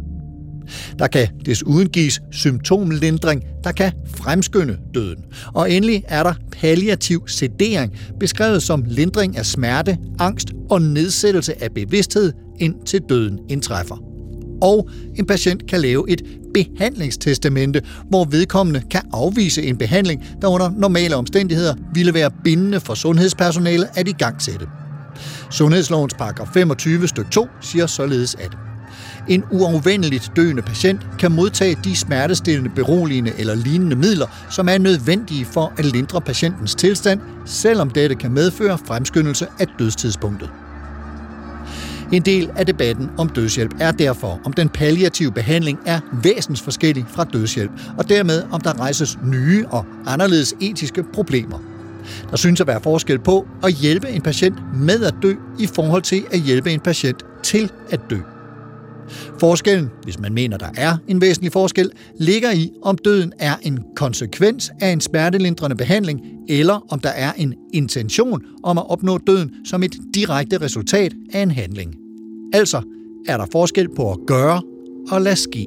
[0.99, 5.25] Der kan desuden gives symptomlindring, der kan fremskynde døden.
[5.55, 11.73] Og endelig er der palliativ sedering, beskrevet som lindring af smerte, angst og nedsættelse af
[11.75, 13.97] bevidsthed, indtil døden indtræffer.
[14.62, 16.23] Og en patient kan lave et
[16.55, 22.95] behandlingstestamente, hvor vedkommende kan afvise en behandling, der under normale omstændigheder ville være bindende for
[22.95, 24.67] sundhedspersonalet at igangsætte.
[25.51, 28.66] Sundhedslovens paragraf 25 stykke 2 siger således, at
[29.29, 35.45] en uafvendeligt døende patient kan modtage de smertestillende, beroligende eller lignende midler, som er nødvendige
[35.45, 40.51] for at lindre patientens tilstand, selvom dette kan medføre fremskyndelse af dødstidspunktet.
[42.12, 47.24] En del af debatten om dødshjælp er derfor, om den palliative behandling er væsensforskellig fra
[47.24, 51.59] dødshjælp, og dermed om der rejses nye og anderledes etiske problemer.
[52.31, 56.03] Der synes at være forskel på at hjælpe en patient med at dø i forhold
[56.03, 58.36] til at hjælpe en patient til at dø.
[59.40, 61.90] Forskellen, hvis man mener, der er en væsentlig forskel,
[62.20, 67.32] ligger i, om døden er en konsekvens af en smertelindrende behandling, eller om der er
[67.32, 71.94] en intention om at opnå døden som et direkte resultat af en handling.
[72.52, 72.82] Altså
[73.28, 74.62] er der forskel på at gøre
[75.11, 75.66] og lade ske.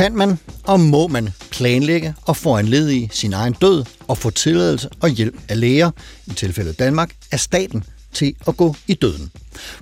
[0.00, 5.08] Kan man og må man planlægge og foranledige sin egen død og få tilladelse og
[5.08, 5.90] hjælp af læger,
[6.26, 9.30] i tilfældet Danmark, af staten til at gå i døden.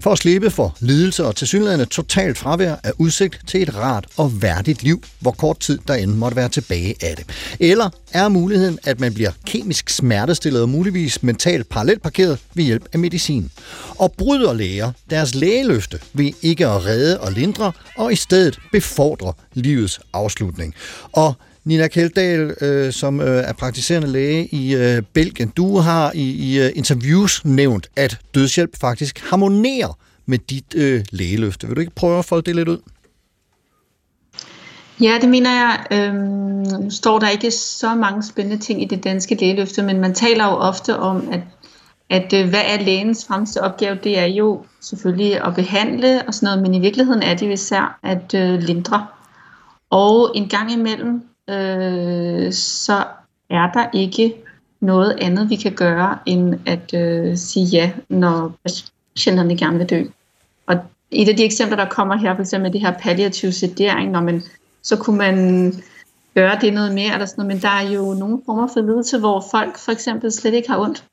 [0.01, 4.43] For at slippe for lidelse og tilsyneladende totalt fravær af udsigt til et rart og
[4.43, 7.27] værdigt liv, hvor kort tid der end måtte være tilbage af det.
[7.61, 12.99] Eller er muligheden, at man bliver kemisk smertestillet og muligvis mentalt parallelparkeret ved hjælp af
[12.99, 13.51] medicin.
[13.89, 19.33] Og bryder læger deres lægeløfte ved ikke at redde og lindre, og i stedet befordre
[19.55, 20.75] livets afslutning.
[21.13, 21.35] Og
[21.69, 26.61] Nina Kjeldahl, øh, som øh, er praktiserende læge i øh, Belgien, du har i, i
[26.61, 31.67] øh, interviews nævnt, at dødshjælp faktisk harmonerer med dit øh, lægeløfte.
[31.67, 32.79] Vil du ikke prøve at folde det lidt ud?
[35.01, 35.87] Ja, det mener jeg.
[35.91, 40.45] Øhm, står der ikke så mange spændende ting i det danske lægeløfte, men man taler
[40.45, 41.41] jo ofte om, at,
[42.11, 43.99] at øh, hvad er lægens fremste opgave?
[44.05, 47.53] Det er jo selvfølgelig at behandle og sådan noget, men i virkeligheden er det jo
[47.53, 49.07] især at øh, lindre.
[49.91, 53.05] Og en gang imellem, øh, så
[53.51, 54.35] er der ikke
[54.81, 58.53] noget andet, vi kan gøre, end at øh, sige ja, når
[59.15, 60.05] patienterne gerne vil dø.
[60.67, 60.77] Og
[61.11, 64.43] et af de eksempler, der kommer her, for eksempel det her palliativ sedering, når man,
[64.83, 65.73] så kunne man
[66.35, 69.19] gøre det noget mere, eller sådan noget, men der er jo nogle former for lidelse,
[69.19, 71.05] hvor folk for eksempel slet ikke har ondt.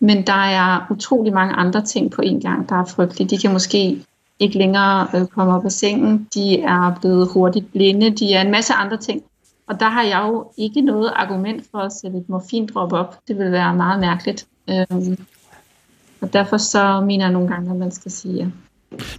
[0.00, 3.28] Men der er utrolig mange andre ting på en gang, der er frygtelige.
[3.28, 4.04] De kan måske
[4.38, 8.50] ikke længere øh, komme op af sengen, de er blevet hurtigt blinde, de er en
[8.50, 9.22] masse andre ting.
[9.66, 13.18] Og der har jeg jo ikke noget argument for at sætte et morfindrop op.
[13.28, 14.46] Det vil være meget mærkeligt.
[14.70, 15.26] Øhm,
[16.20, 18.50] og derfor så mener jeg nogle gange, at man skal sige ja.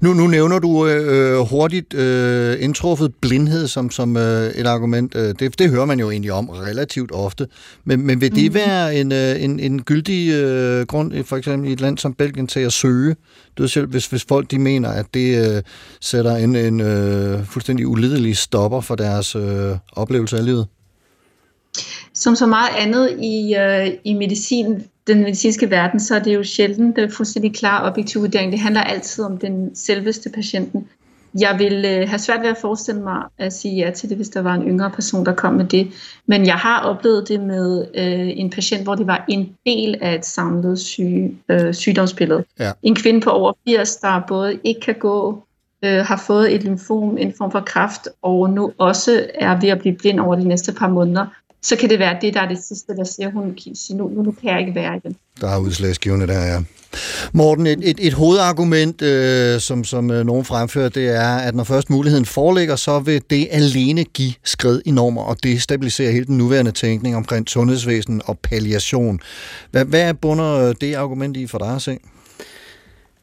[0.01, 5.15] Nu, nu nævner du øh, hurtigt øh, indtruffet blindhed som, som øh, et argument.
[5.15, 7.47] Øh, det, det hører man jo egentlig om relativt ofte.
[7.83, 8.55] Men, men vil det mm.
[8.55, 12.47] være en, øh, en, en gyldig øh, grund, for eksempel i et land som Belgien,
[12.47, 13.15] til at søge
[13.57, 15.61] dødshjælp, hvis, hvis folk de mener, at det øh,
[16.01, 20.67] sætter en, en øh, fuldstændig ulidelig stopper for deres øh, oplevelse af livet?
[22.13, 26.43] Som så meget andet i, øh, i medicin, den medicinske verden, så er det jo
[26.43, 28.51] sjældent det fuldstændig klar objektiv vurdering.
[28.51, 30.87] Det handler altid om den selveste patienten.
[31.39, 34.29] Jeg vil øh, have svært ved at forestille mig at sige ja til det, hvis
[34.29, 35.91] der var en yngre person, der kom med det.
[36.25, 40.15] Men jeg har oplevet det med øh, en patient, hvor det var en del af
[40.15, 42.43] et samlet syge, øh, sygdomsbillede.
[42.59, 42.71] Ja.
[42.83, 45.43] En kvinde på over 80, der både ikke kan gå,
[45.83, 49.79] øh, har fået et lymfom, en form for kræft, og nu også er ved at
[49.79, 51.25] blive blind over de næste par måneder
[51.65, 54.07] så kan det være det, der er det sidste, der siger, hun kan sige, nu,
[54.07, 55.15] nu kan jeg ikke være i den.
[55.41, 56.59] Der er udslagsgivende der, ja.
[57.33, 61.63] Morten, et, et, et hovedargument, øh, som, som øh, nogen fremfører, det er, at når
[61.63, 66.37] først muligheden foreligger, så vil det alene give skred i normer og destabilisere hele den
[66.37, 69.19] nuværende tænkning omkring sundhedsvæsen og palliation.
[69.71, 71.97] Hvad, hvad er bunder øh, det argument i for dig at se?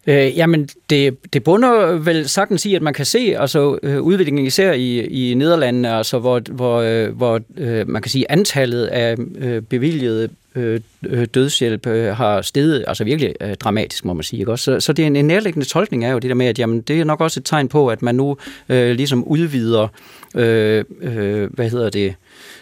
[0.07, 4.47] Øh, jamen, det, det bunder vel sagtens i, at man kan se altså, øh, udviklingen
[4.47, 9.17] især i, i Nederlandene, altså, hvor, hvor, øh, hvor øh, man kan sige, antallet af
[9.39, 10.81] øh, bevilgede øh,
[11.35, 14.41] dødshjælp øh, har steget altså virkelig øh, dramatisk, må man sige.
[14.41, 14.53] Ikke?
[14.53, 16.59] Også, så, så det er en, en nærliggende tolkning er jo det der med, at
[16.59, 18.37] jamen, det er nok også et tegn på, at man nu
[18.69, 19.89] øh, ligesom udvider,
[20.35, 22.15] øh, øh, hvad hedder det,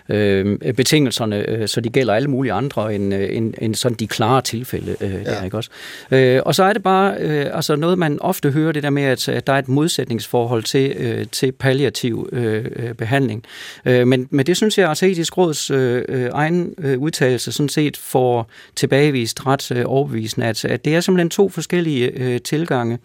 [0.09, 4.07] øh, betingelserne, øh, så de gælder alle mulige andre end, øh, end, end sådan de
[4.07, 4.97] klare tilfælde.
[5.01, 5.19] Øh, ja.
[5.19, 5.71] der, ikke også?
[6.11, 9.03] Øh, og så er det bare øh, altså noget, man ofte hører det der med,
[9.03, 13.45] at, at der er et modsætningsforhold til, øh, til palliativ øh, øh behandling.
[13.85, 17.97] Øh, men, men det synes jeg, altså etisk råds øh, egen øh, udtalelse sådan set
[17.97, 18.30] får
[18.77, 22.99] tilbagevist ret øh, overbevisende, at, at det er simpelthen to forskellige øh, tilgange,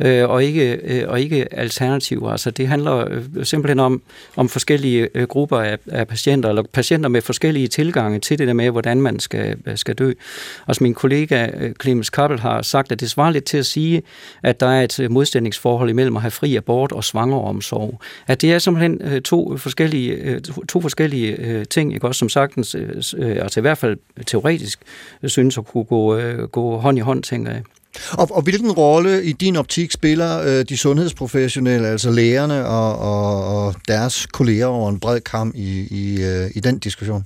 [0.00, 2.30] øh, og, ikke, øh, og ikke alternativer.
[2.30, 4.02] Altså det handler øh, simpelthen om,
[4.36, 8.54] om forskellige øh, grupper af, af patienter, eller patienter med forskellige tilgange til det der
[8.54, 10.12] med, hvordan man skal, øh, skal dø.
[10.66, 13.66] Og som min kollega øh, Clemens Kappel har sagt, at det svarer lidt til at
[13.66, 14.02] sige,
[14.42, 18.00] at der er et øh, modsætningsforhold imellem at have fri abort og svangeromsorg.
[18.26, 22.06] At det er simpelthen øh, to forskellige, øh, to forskellige ting, ikke?
[22.06, 22.74] også som sagtens,
[23.20, 23.96] altså i hvert fald
[24.26, 24.65] teoretisk,
[25.24, 27.62] synes at kunne gå, øh, gå hånd i hånd, tænker jeg.
[28.12, 33.66] Og, og hvilken rolle i din optik spiller øh, de sundhedsprofessionelle, altså lægerne og, og,
[33.66, 37.24] og deres kolleger over en bred kamp i, i, øh, i den diskussion?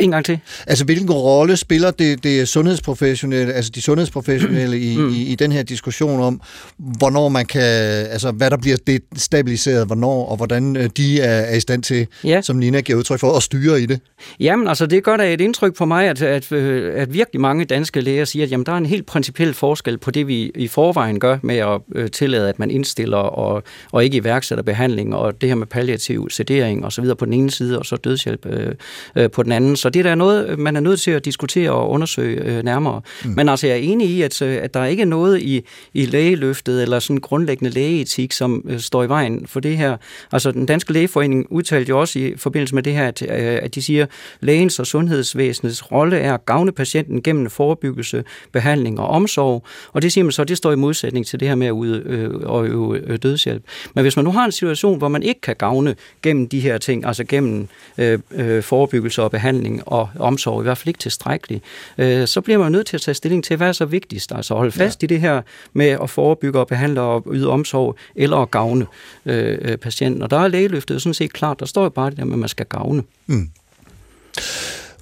[0.00, 0.38] En gang til.
[0.66, 5.14] Altså, hvilken rolle spiller det, det sundhedsprofessionelle, altså de sundhedsprofessionelle i, mm.
[5.14, 6.40] i, i den her diskussion om,
[6.76, 8.76] hvornår man kan, altså hvad der bliver
[9.16, 12.42] stabiliseret, hvornår, og hvordan øh, de er, er i stand til, ja.
[12.42, 14.00] som Nina giver udtryk for, at styre i det?
[14.40, 17.64] Jamen, altså, det gør da et indtryk på mig, at, at, øh, at virkelig mange
[17.64, 20.68] danske læger siger, at jamen, der er en helt principiel forskel på det, vi i
[20.68, 23.62] forvejen gør med at øh, tillade, at man indstiller og,
[23.92, 27.32] og ikke iværksætter behandling, og det her med palliativ sedering og så videre på den
[27.32, 28.74] ene side, og så dødshjælp øh,
[29.16, 31.70] øh, på den anden Så det er der noget, man er nødt til at diskutere
[31.70, 33.00] og undersøge øh, nærmere.
[33.24, 33.30] Mm.
[33.30, 35.64] Men altså, jeg er enig i, at, øh, at der ikke er noget i,
[35.94, 39.96] i lægeløftet eller sådan grundlæggende lægeetik, som øh, står i vejen for det her.
[40.32, 43.28] Altså, den danske lægeforening udtalte jo også i forbindelse med det her, at, øh,
[43.62, 44.08] at de siger, at
[44.40, 49.64] lægens og sundhedsvæsenets rolle er at gavne patienten gennem forebyggelse, behandling og omsorg.
[49.92, 52.02] Og det siger man så, det står i modsætning til det her med at ud,
[52.06, 53.62] øh, og øve øh, dødshjælp.
[53.94, 56.78] Men hvis man nu har en situation, hvor man ikke kan gavne gennem de her
[56.78, 57.68] ting, altså gennem
[57.98, 61.64] øh, øh, forebyggelse og behandling og omsorg, i hvert fald ikke tilstrækkeligt,
[61.98, 64.32] øh, så bliver man nødt til at tage stilling til, hvad er så vigtigst?
[64.32, 65.06] Altså holde fast ja.
[65.06, 65.42] i det her
[65.72, 68.86] med at forebygge og behandle og yde omsorg, eller at gavne
[69.26, 70.22] øh, øh, patienten.
[70.22, 72.38] Og der er lægeløftet sådan set klart, der står jo bare det der med, at
[72.38, 73.02] man skal gavne.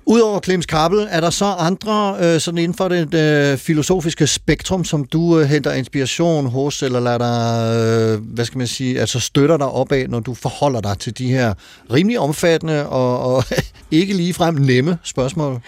[0.09, 4.85] Udover Clemens Kappel, er der så andre øh, sådan inden for det øh, filosofiske spektrum,
[4.85, 9.21] som du øh, henter inspiration hos, eller lader dig, øh, hvad skal man sige, altså
[9.21, 11.55] støtter dig op af, når du forholder dig til de her
[11.93, 13.45] rimelig omfattende og, og
[13.91, 15.61] ikke ligefrem nemme spørgsmål?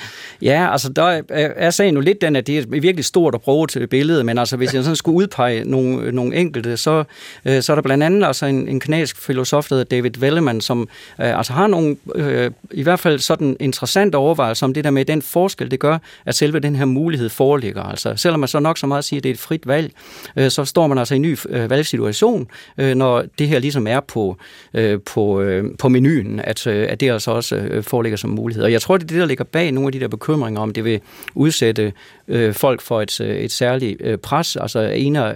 [0.42, 1.22] Ja, altså der er,
[1.56, 4.38] er sagen jo lidt den, at det er virkelig stort at bruge til billedet, men
[4.38, 7.04] altså hvis jeg sådan skulle udpege nogle, nogle enkelte, så,
[7.44, 10.60] øh, så er der blandt andet altså en, en kanadisk filosof, der hedder David Velleman,
[10.60, 10.88] som
[11.20, 15.04] øh, altså har nogle øh, i hvert fald sådan interessante overvejelser om det der med
[15.04, 17.82] den forskel, det gør, at selve den her mulighed foreligger.
[17.82, 19.92] Altså selvom man så nok så meget siger, at det er et frit valg,
[20.36, 22.48] øh, så står man altså i en ny øh, valgsituation,
[22.78, 24.36] øh, når det her ligesom er på,
[24.74, 28.64] øh, på, øh, på menuen, at, øh, at det altså også øh, foreligger som mulighed.
[28.64, 30.72] Og jeg tror, det er det, der ligger bag nogle af de der bekymringer om,
[30.72, 31.00] det vil
[31.34, 31.92] udsætte
[32.28, 34.56] øh, folk for et, øh, et særligt øh, pres.
[34.56, 35.34] Altså en af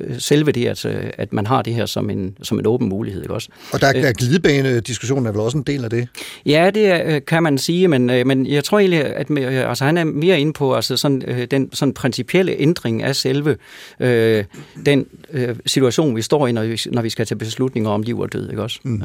[0.00, 2.88] øh, selve det, at, øh, at man har det her som en, som en åben
[2.88, 3.22] mulighed.
[3.22, 3.48] Ikke også?
[3.72, 6.08] Og der er glidebane-diskussionen er vel også en del af det?
[6.46, 9.68] Ja, det er, øh, kan man sige, men, øh, men jeg tror egentlig, at øh,
[9.68, 13.56] altså, han er mere inde på altså sådan, øh, den sådan principielle ændring af selve
[14.00, 14.44] øh,
[14.86, 18.18] den øh, situation, vi står i, når vi, når vi skal tage beslutninger om liv
[18.18, 18.50] og død.
[18.50, 18.80] Ikke også?
[18.82, 19.02] Mm.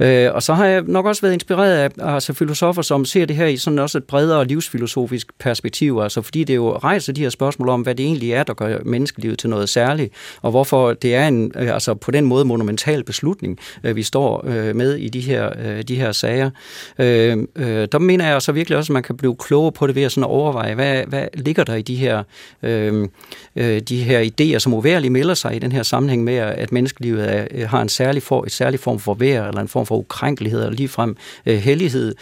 [0.00, 3.24] Øh, øh, og så har jeg nok også været inspireret af altså, filosofer, som ser
[3.24, 7.20] det her i sådan også et bredere livsfilosofisk perspektiv, altså fordi det jo rejser de
[7.20, 10.12] her spørgsmål om, hvad det egentlig er, der gør menneskelivet til noget særligt,
[10.42, 14.44] og hvorfor det er en, øh, altså på den måde monumental beslutning, øh, vi står
[14.46, 16.50] øh, med i de her, de her sager.
[16.98, 20.12] Der mener jeg så virkelig også, at man kan blive klogere på det ved at
[20.12, 22.22] sådan overveje, hvad, hvad ligger der i de her,
[23.80, 27.66] de her idéer, som uværligt melder sig i den her sammenhæng med, at menneskelivet er,
[27.66, 30.76] har en særlig, for, et særlig form for vær, eller en form for ukrænkelighed, eller
[30.76, 31.16] ligefrem
[31.46, 32.14] hellighed,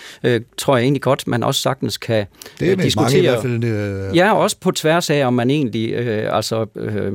[0.58, 2.26] tror jeg egentlig godt, man også sagtens kan
[2.60, 3.04] Det er diskutere.
[3.04, 3.95] mange i hvert fald.
[4.10, 7.12] Øh, Ja, også på tværs af, om man egentlig øh, altså, øh,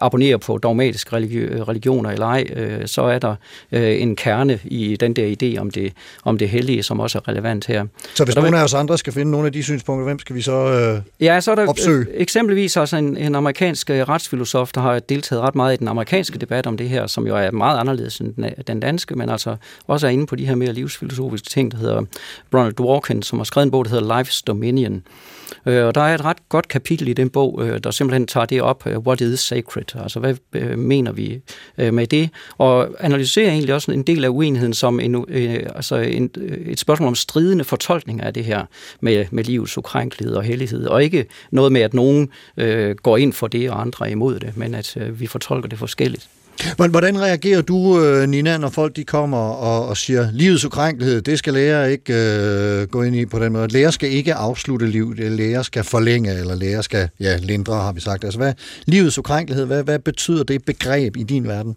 [0.00, 3.34] abonnerer på dogmatiske religi- religioner eller ej, øh, så er der
[3.72, 5.92] øh, en kerne i den der idé om det,
[6.24, 7.86] om det hellige, som også er relevant her.
[8.14, 10.36] Så hvis der nogen af os andre skal finde nogle af de synspunkter, hvem skal
[10.36, 10.52] vi så...
[10.96, 11.98] Øh, Ja, så er der Opsøg.
[12.00, 15.88] øh, eksempelvis også en, en amerikansk øh, retsfilosof, der har deltaget ret meget i den
[15.88, 19.28] amerikanske debat om det her, som jo er meget anderledes end den, den danske, men
[19.30, 19.56] altså
[19.86, 22.02] også er inde på de her mere livsfilosofiske ting, der hedder
[22.54, 25.02] Ronald Dworkin, som har skrevet en bog, der hedder Life's Dominion.
[25.66, 28.46] Øh, Og der er et ret godt kapitel i den bog, øh, der simpelthen tager
[28.46, 30.02] det op, øh, what is sacred?
[30.02, 31.40] Altså, hvad øh, mener vi
[31.78, 32.30] øh, med det?
[32.58, 36.78] Og analyserer egentlig også en del af uenigheden som en, øh, altså en, øh, et
[36.78, 38.64] spørgsmål om stridende fortolkninger af det her
[39.00, 43.32] med, med livets ukrænkelighed og hellighed, og ikke noget med, at nogen øh, går ind
[43.32, 46.28] for det, og andre er imod det, men at øh, vi fortolker det forskelligt.
[46.76, 51.22] Hvordan- Hvordan reagerer du, øh, Nina, når folk de kommer og, og siger, livets ukrænkelighed,
[51.22, 53.68] det skal lærer ikke øh, gå ind i på den måde.
[53.68, 57.92] Lærer skal ikke afslutte liv, øh, lærer skal forlænge, eller lærer skal ja, lindre, har
[57.92, 58.24] vi sagt.
[58.24, 58.52] Altså, hvad,
[58.86, 61.76] livets ukrænkelighed, hvad, hvad betyder det begreb i din verden?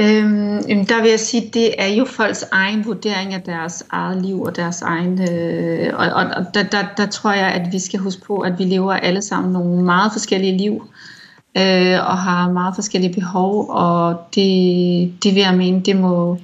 [0.00, 4.22] Øhm, jamen, der vil jeg sige, det er jo folks egen vurdering af deres eget
[4.22, 5.30] liv og deres egen...
[5.30, 8.58] Øh, og og, og der, der, der tror jeg, at vi skal huske på, at
[8.58, 11.13] vi lever alle sammen nogle meget forskellige liv øh,
[11.56, 16.38] øh, og har meget forskellige behov, og det, det vil jeg mene, det må,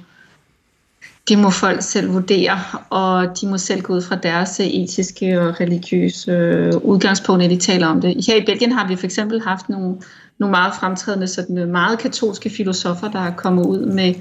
[1.27, 2.59] det må folk selv vurdere,
[2.89, 7.49] og de må selv gå ud fra deres øh, etiske og religiøse øh, udgangspunkt, når
[7.49, 8.25] de taler om det.
[8.27, 9.97] Her i Belgien har vi for eksempel haft nogle,
[10.37, 14.13] nogle meget fremtrædende, sådan øh, meget katolske filosofer, der er kommet ud med,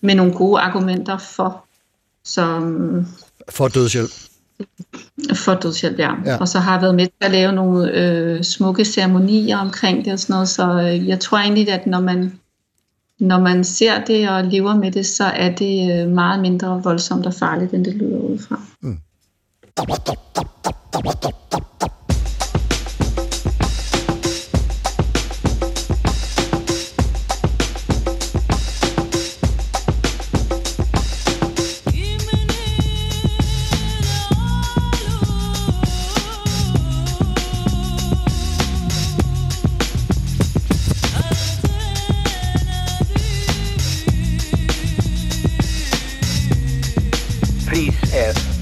[0.00, 1.64] med nogle gode argumenter for,
[2.24, 3.06] som,
[3.48, 4.31] For dødshjælp
[5.34, 6.10] for dødshjælp, ja.
[6.26, 6.36] Ja.
[6.36, 10.12] Og så har jeg været med til at lave nogle øh, smukke ceremonier omkring det
[10.12, 12.32] og sådan noget, så øh, jeg tror egentlig, at når man,
[13.18, 17.26] når man ser det og lever med det, så er det øh, meget mindre voldsomt
[17.26, 18.60] og farligt, end det lyder udefra.
[19.76, 20.02] Please,
[21.84, 22.01] uh,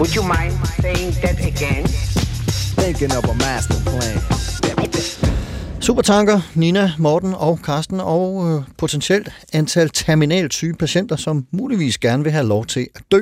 [0.01, 1.85] Would you mind saying that again?
[2.81, 4.17] Thinking of a master plan.
[5.81, 12.23] Supertanker, Nina, Morten og Karsten og øh, potentielt antal terminalt syge patienter, som muligvis gerne
[12.23, 13.21] vil have lov til at dø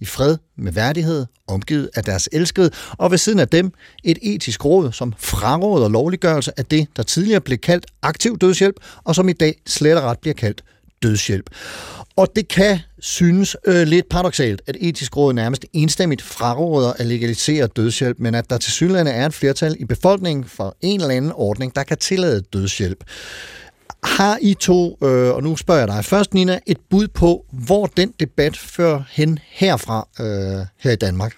[0.00, 3.72] i fred med værdighed, omgivet af deres elskede, og ved siden af dem
[4.04, 9.14] et etisk råd, som fraråder lovliggørelse af det, der tidligere blev kaldt aktiv dødshjælp, og
[9.14, 10.64] som i dag slet og ret bliver kaldt
[11.02, 11.50] dødshjælp.
[12.16, 17.66] Og det kan synes øh, lidt paradoxalt, at etisk råd nærmest enstemmigt fraråder at legalisere
[17.66, 21.32] dødshjælp, men at der til synligheden er et flertal i befolkningen for en eller anden
[21.34, 23.04] ordning, der kan tillade dødshjælp.
[24.04, 27.86] Har I to, øh, og nu spørger jeg dig først, Nina, et bud på, hvor
[27.86, 31.36] den debat fører hen herfra øh, her i Danmark?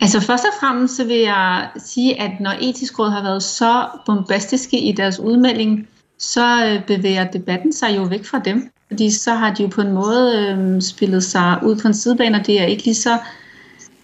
[0.00, 3.86] Altså først og fremmest så vil jeg sige, at når etisk råd har været så
[4.06, 5.88] bombastiske i deres udmelding,
[6.18, 8.70] så øh, bevæger debatten sig jo væk fra dem.
[8.88, 12.40] Fordi så har de jo på en måde øh, spillet sig ud på en sidebane,
[12.40, 13.18] og det er ikke lige så...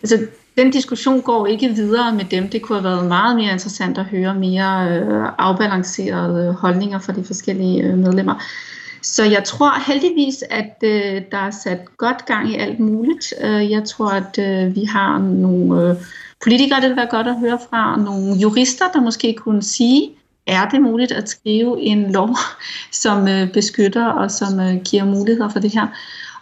[0.02, 0.18] Altså,
[0.56, 2.48] den diskussion går ikke videre med dem.
[2.48, 7.12] Det kunne have været meget mere interessant at høre mere øh, afbalancerede øh, holdninger fra
[7.12, 8.42] de forskellige øh, medlemmer.
[9.02, 13.34] Så jeg tror heldigvis, at øh, der er sat godt gang i alt muligt.
[13.40, 15.96] Øh, jeg tror, at øh, vi har nogle øh,
[16.42, 20.10] politikere, det vil være godt at høre fra, nogle jurister, der måske kunne sige,
[20.46, 22.36] er det muligt at skrive en lov,
[22.92, 25.86] som øh, beskytter og som øh, giver muligheder for det her.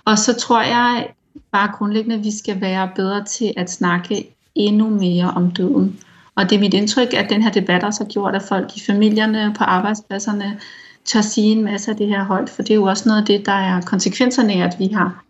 [0.05, 1.09] Og så tror jeg
[1.53, 6.01] bare grundlæggende, at vi skal være bedre til at snakke endnu mere om døden.
[6.35, 8.81] Og det er mit indtryk, at den her debat også har gjort, at folk i
[8.87, 10.61] familierne, på arbejdspladserne,
[11.05, 13.27] tør sige en masse af det her højt, for det er jo også noget af
[13.27, 15.25] det, der er konsekvenserne af, at vi har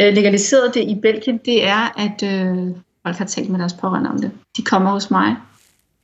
[0.00, 4.10] øh, legaliseret det i Belgien, det er, at øh, folk har talt med deres pårørende
[4.10, 4.30] om det.
[4.56, 5.36] De kommer hos mig,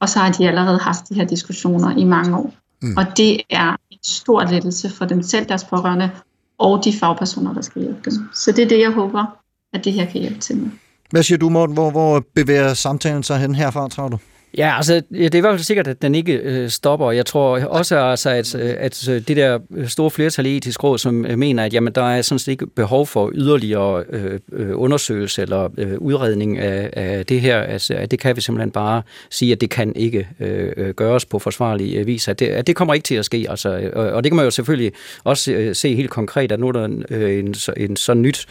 [0.01, 2.55] og så har de allerede haft de her diskussioner i mange år.
[2.83, 2.97] Mm.
[2.97, 6.11] Og det er en stor lettelse for dem selv, deres pårørende,
[6.59, 8.29] og de fagpersoner, der skal hjælpe dem.
[8.35, 9.25] Så det er det, jeg håber,
[9.73, 10.71] at det her kan hjælpe til med.
[11.11, 11.75] Hvad siger du, Morten?
[11.75, 14.19] Hvor, hvor bevæger samtalen sig hen herfra, tror du?
[14.59, 17.11] Ja, altså ja, det er i hvert fald sikkert, at den ikke øh, stopper.
[17.11, 20.85] Jeg tror også, altså, at, øh, at øh, det der øh, store flertal i etisk
[20.85, 24.41] råd, som mener, at jamen, der er sådan set ikke behov for yderligere øh,
[24.75, 29.03] undersøgelse eller øh, udredning af, af det her, altså, at det kan vi simpelthen bare
[29.31, 32.29] sige, at det kan ikke øh, gøres på forsvarlig vis.
[32.29, 33.47] At det, at det kommer ikke til at ske.
[33.49, 34.93] Altså, og, og det kan man jo selvfølgelig
[35.25, 38.47] også se helt konkret, at nu er der en, en, en så nyt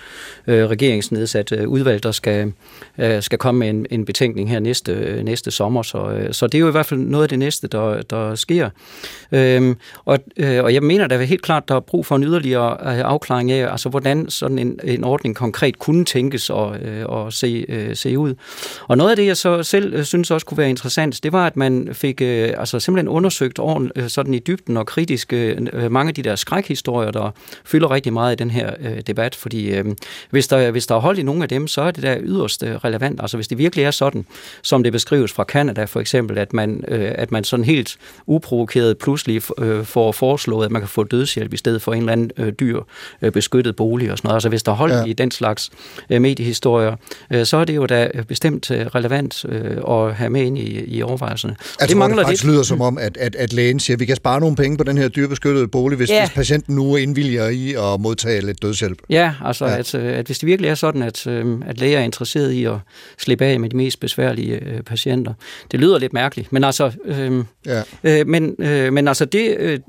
[0.47, 2.53] øh, regeringsnedsat udvalg, der skal,
[2.97, 6.47] øh, skal komme med en, en betænkning her næste, øh, næste sommer, så, øh, så
[6.47, 8.69] det er jo i hvert fald noget af det næste, der, der sker.
[9.31, 9.75] Øhm,
[10.05, 12.99] og, øh, og jeg mener da helt klart, der er brug for en yderligere øh,
[12.99, 17.65] afklaring af, altså hvordan sådan en, en ordning konkret kunne tænkes og, øh, og se,
[17.69, 18.35] øh, se ud.
[18.87, 21.45] Og noget af det, jeg så selv øh, synes også kunne være interessant, det var,
[21.45, 25.57] at man fik øh, altså simpelthen undersøgt ordent, øh, sådan i dybden og kritisk øh,
[25.73, 27.31] øh, mange af de der skrækhistorier, der
[27.65, 29.85] fylder rigtig meget i den her øh, debat, fordi øh,
[30.29, 32.63] hvis, der, hvis der er hold i nogle af dem, så er det der yderst
[32.63, 33.21] øh, relevant.
[33.21, 34.25] Altså hvis det virkelig er sådan,
[34.61, 35.43] som det beskrives fra
[35.79, 40.65] Canada for eksempel, at man, øh, at man sådan helt uprovokeret pludselig øh, får foreslået,
[40.65, 42.81] at man kan få dødshjælp i stedet for en eller anden øh, dyr
[43.21, 44.35] øh, beskyttet bolig og sådan noget.
[44.35, 45.03] Altså hvis der er hold ja.
[45.03, 45.69] i den slags
[46.09, 46.95] øh, mediehistorier,
[47.33, 50.97] øh, så er det jo da bestemt øh, relevant øh, at have med ind i,
[50.97, 51.55] i overvejelserne.
[51.79, 52.53] Jeg det mangler det faktisk lidt.
[52.53, 54.83] lyder som om, at, at, at lægen siger, at vi kan spare nogle penge på
[54.83, 56.25] den her dyrbeskyttede bolig, hvis, ja.
[56.25, 58.97] hvis patienten nu indvilger i at modtage lidt dødshjælp.
[59.09, 59.77] Ja, altså ja.
[59.77, 62.65] At, øh, at hvis det virkelig er sådan, at, øh, at læger er interesseret i
[62.65, 62.75] at
[63.17, 65.33] slippe af med de mest besværlige patienter.
[65.71, 67.83] Det lyder lidt mærkeligt, men altså, øh, ja.
[68.03, 69.79] øh, men, øh, men altså det, øh,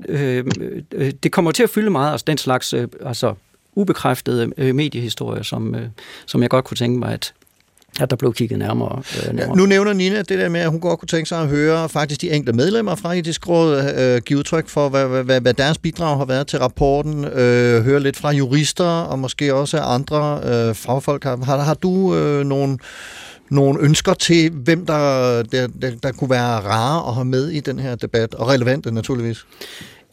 [0.91, 3.33] øh, det kommer til at fylde meget, altså den slags øh, altså,
[3.75, 5.87] ubekræftede øh, mediehistorier, som, øh,
[6.25, 7.33] som jeg godt kunne tænke mig, at,
[7.99, 9.01] at der blev kigget nærmere.
[9.17, 9.47] Øh, nærmere.
[9.47, 11.89] Ja, nu nævner Nina det der med, at hun godt kunne tænke sig at høre
[11.89, 15.77] faktisk de enkelte medlemmer fra etisk råd øh, give udtryk for, hvad, hvad, hvad deres
[15.77, 17.25] bidrag har været til rapporten.
[17.25, 21.23] Øh, høre lidt fra jurister og måske også andre øh, fagfolk.
[21.23, 22.77] Har, har, du øh, nogle
[23.49, 27.59] nogle ønsker til, hvem der, der, der, der kunne være rare at have med i
[27.59, 29.45] den her debat, og relevante naturligvis?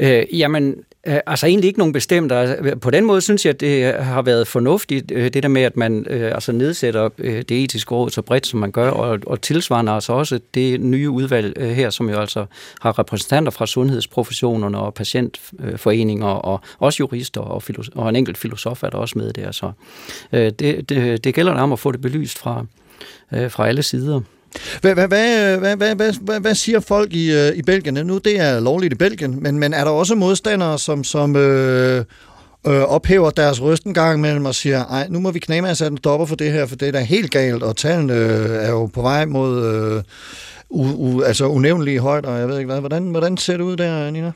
[0.01, 0.74] Øh, jamen,
[1.05, 2.32] altså egentlig ikke nogen bestemt.
[2.32, 5.62] Altså, på den måde synes jeg, at det har været fornuftigt, øh, det der med,
[5.62, 9.18] at man øh, altså nedsætter øh, det etiske råd så bredt, som man gør, og,
[9.26, 12.46] og tilsvarende altså også det nye udvalg øh, her, som jo altså
[12.80, 18.82] har repræsentanter fra sundhedsprofessionerne og patientforeninger, og også jurister og, filosof, og en enkelt filosof
[18.82, 19.53] er der også med der.
[19.53, 19.72] Så
[20.32, 22.64] øh, det, det, det gælder om at få det belyst fra,
[23.32, 24.20] øh, fra alle sider.
[24.80, 28.07] Hvad, hvad, hvad, hvad, hvad, hvad, hvad, siger folk i, øh, i Belgien?
[28.07, 32.05] Nu det er lovligt i Belgien, men, men er der også modstandere, som, som øh,
[32.66, 35.80] øh, ophæver deres røst en gang imellem og siger, ej, nu må vi knæme at
[35.80, 38.70] en stopper for det her, for det er da helt galt, og tallene øh, er
[38.70, 40.03] jo på vej mod øh,
[40.70, 42.80] u, u, altså unævnlige højder, og jeg ved ikke hvad.
[42.80, 44.32] Hvordan, hvordan ser det ud der, Nina?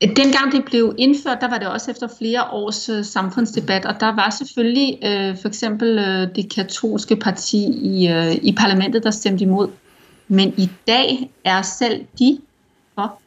[0.00, 4.14] Dengang det blev indført, der var det også efter flere års øh, samfundsdebat, og der
[4.14, 9.44] var selvfølgelig øh, for eksempel øh, det katolske parti i, øh, i parlamentet, der stemte
[9.44, 9.68] imod.
[10.28, 12.38] Men i dag er selv de
[12.94, 13.20] for.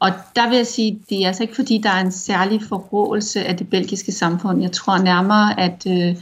[0.00, 3.44] Og der vil jeg sige, det er altså ikke fordi, der er en særlig forrådelse
[3.44, 4.62] af det belgiske samfund.
[4.62, 6.16] Jeg tror nærmere, at øh,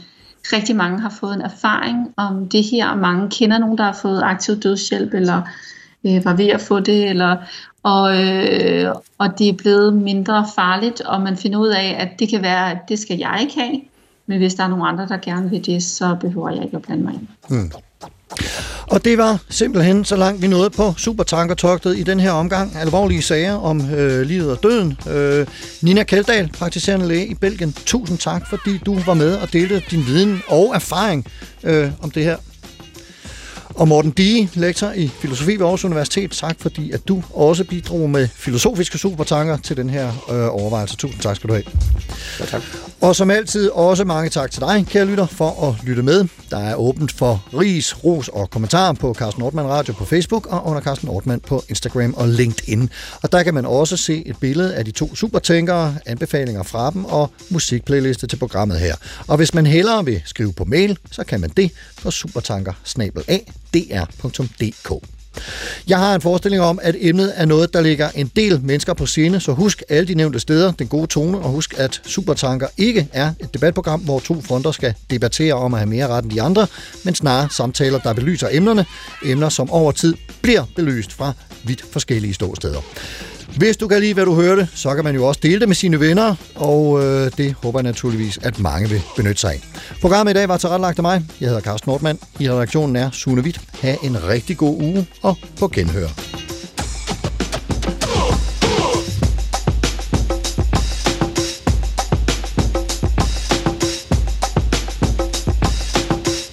[0.53, 3.99] rigtig mange har fået en erfaring om det her, og mange kender nogen, der har
[4.01, 5.41] fået aktiv dødshjælp, eller
[6.05, 7.37] øh, var ved at få det, eller,
[7.83, 12.29] og, øh, og det er blevet mindre farligt, og man finder ud af, at det
[12.29, 13.81] kan være, at det skal jeg ikke have,
[14.25, 16.81] men hvis der er nogen andre, der gerne vil det, så behøver jeg ikke at
[16.81, 17.27] blande mig ind.
[17.49, 17.71] Mm.
[18.91, 22.75] Og det var simpelthen så langt vi nåede på Supertankertogtet i den her omgang.
[22.75, 24.97] Alvorlige sager om øh, livet og døden.
[25.09, 25.47] Øh,
[25.81, 27.73] Nina Keldahl, praktiserende læge i Belgien.
[27.85, 31.25] Tusind tak, fordi du var med og delte din viden og erfaring
[31.63, 32.37] øh, om det her.
[33.75, 38.09] Og Morten Dige, lektor i filosofi ved Aarhus Universitet, tak fordi at du også bidrog
[38.09, 40.97] med filosofiske supertanker til den her øh, overvejelse.
[40.97, 41.65] Tusind tak skal du have.
[42.39, 42.61] Ja, tak.
[43.01, 46.25] Og som altid også mange tak til dig, kære lytter, for at lytte med.
[46.49, 50.67] Der er åbent for ris, ros og kommentarer på Carsten Ortmann Radio på Facebook og
[50.67, 52.89] under Carsten Ortmann på Instagram og LinkedIn.
[53.21, 57.05] Og der kan man også se et billede af de to supertænkere, anbefalinger fra dem
[57.05, 58.95] og musikplayliste til programmet her.
[59.27, 61.71] Og hvis man hellere vil skrive på mail, så kan man det
[62.03, 62.73] på supertanker
[63.73, 65.20] dr.dk.
[65.87, 69.05] Jeg har en forestilling om, at emnet er noget, der ligger en del mennesker på
[69.05, 73.07] scene, så husk alle de nævnte steder, den gode tone, og husk, at Supertanker ikke
[73.13, 76.41] er et debatprogram, hvor to fronter skal debattere om at have mere ret end de
[76.41, 76.67] andre,
[77.03, 78.85] men snarere samtaler, der belyser emnerne,
[79.25, 82.81] emner, som over tid bliver belyst fra vidt forskellige ståsteder.
[83.57, 85.75] Hvis du kan lide, hvad du hørte, så kan man jo også dele det med
[85.75, 89.61] sine venner, og øh, det håber jeg naturligvis, at mange vil benytte sig af.
[90.01, 91.25] Programmet i dag var tilrettelagt af mig.
[91.41, 92.19] Jeg hedder Carsten Nordmann.
[92.39, 93.61] I redaktionen er Sune Witt.
[93.81, 96.07] Ha' en rigtig god uge, og på genhør.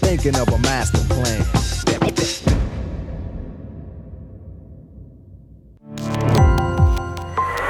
[0.02, 1.57] Thinking of a master plan.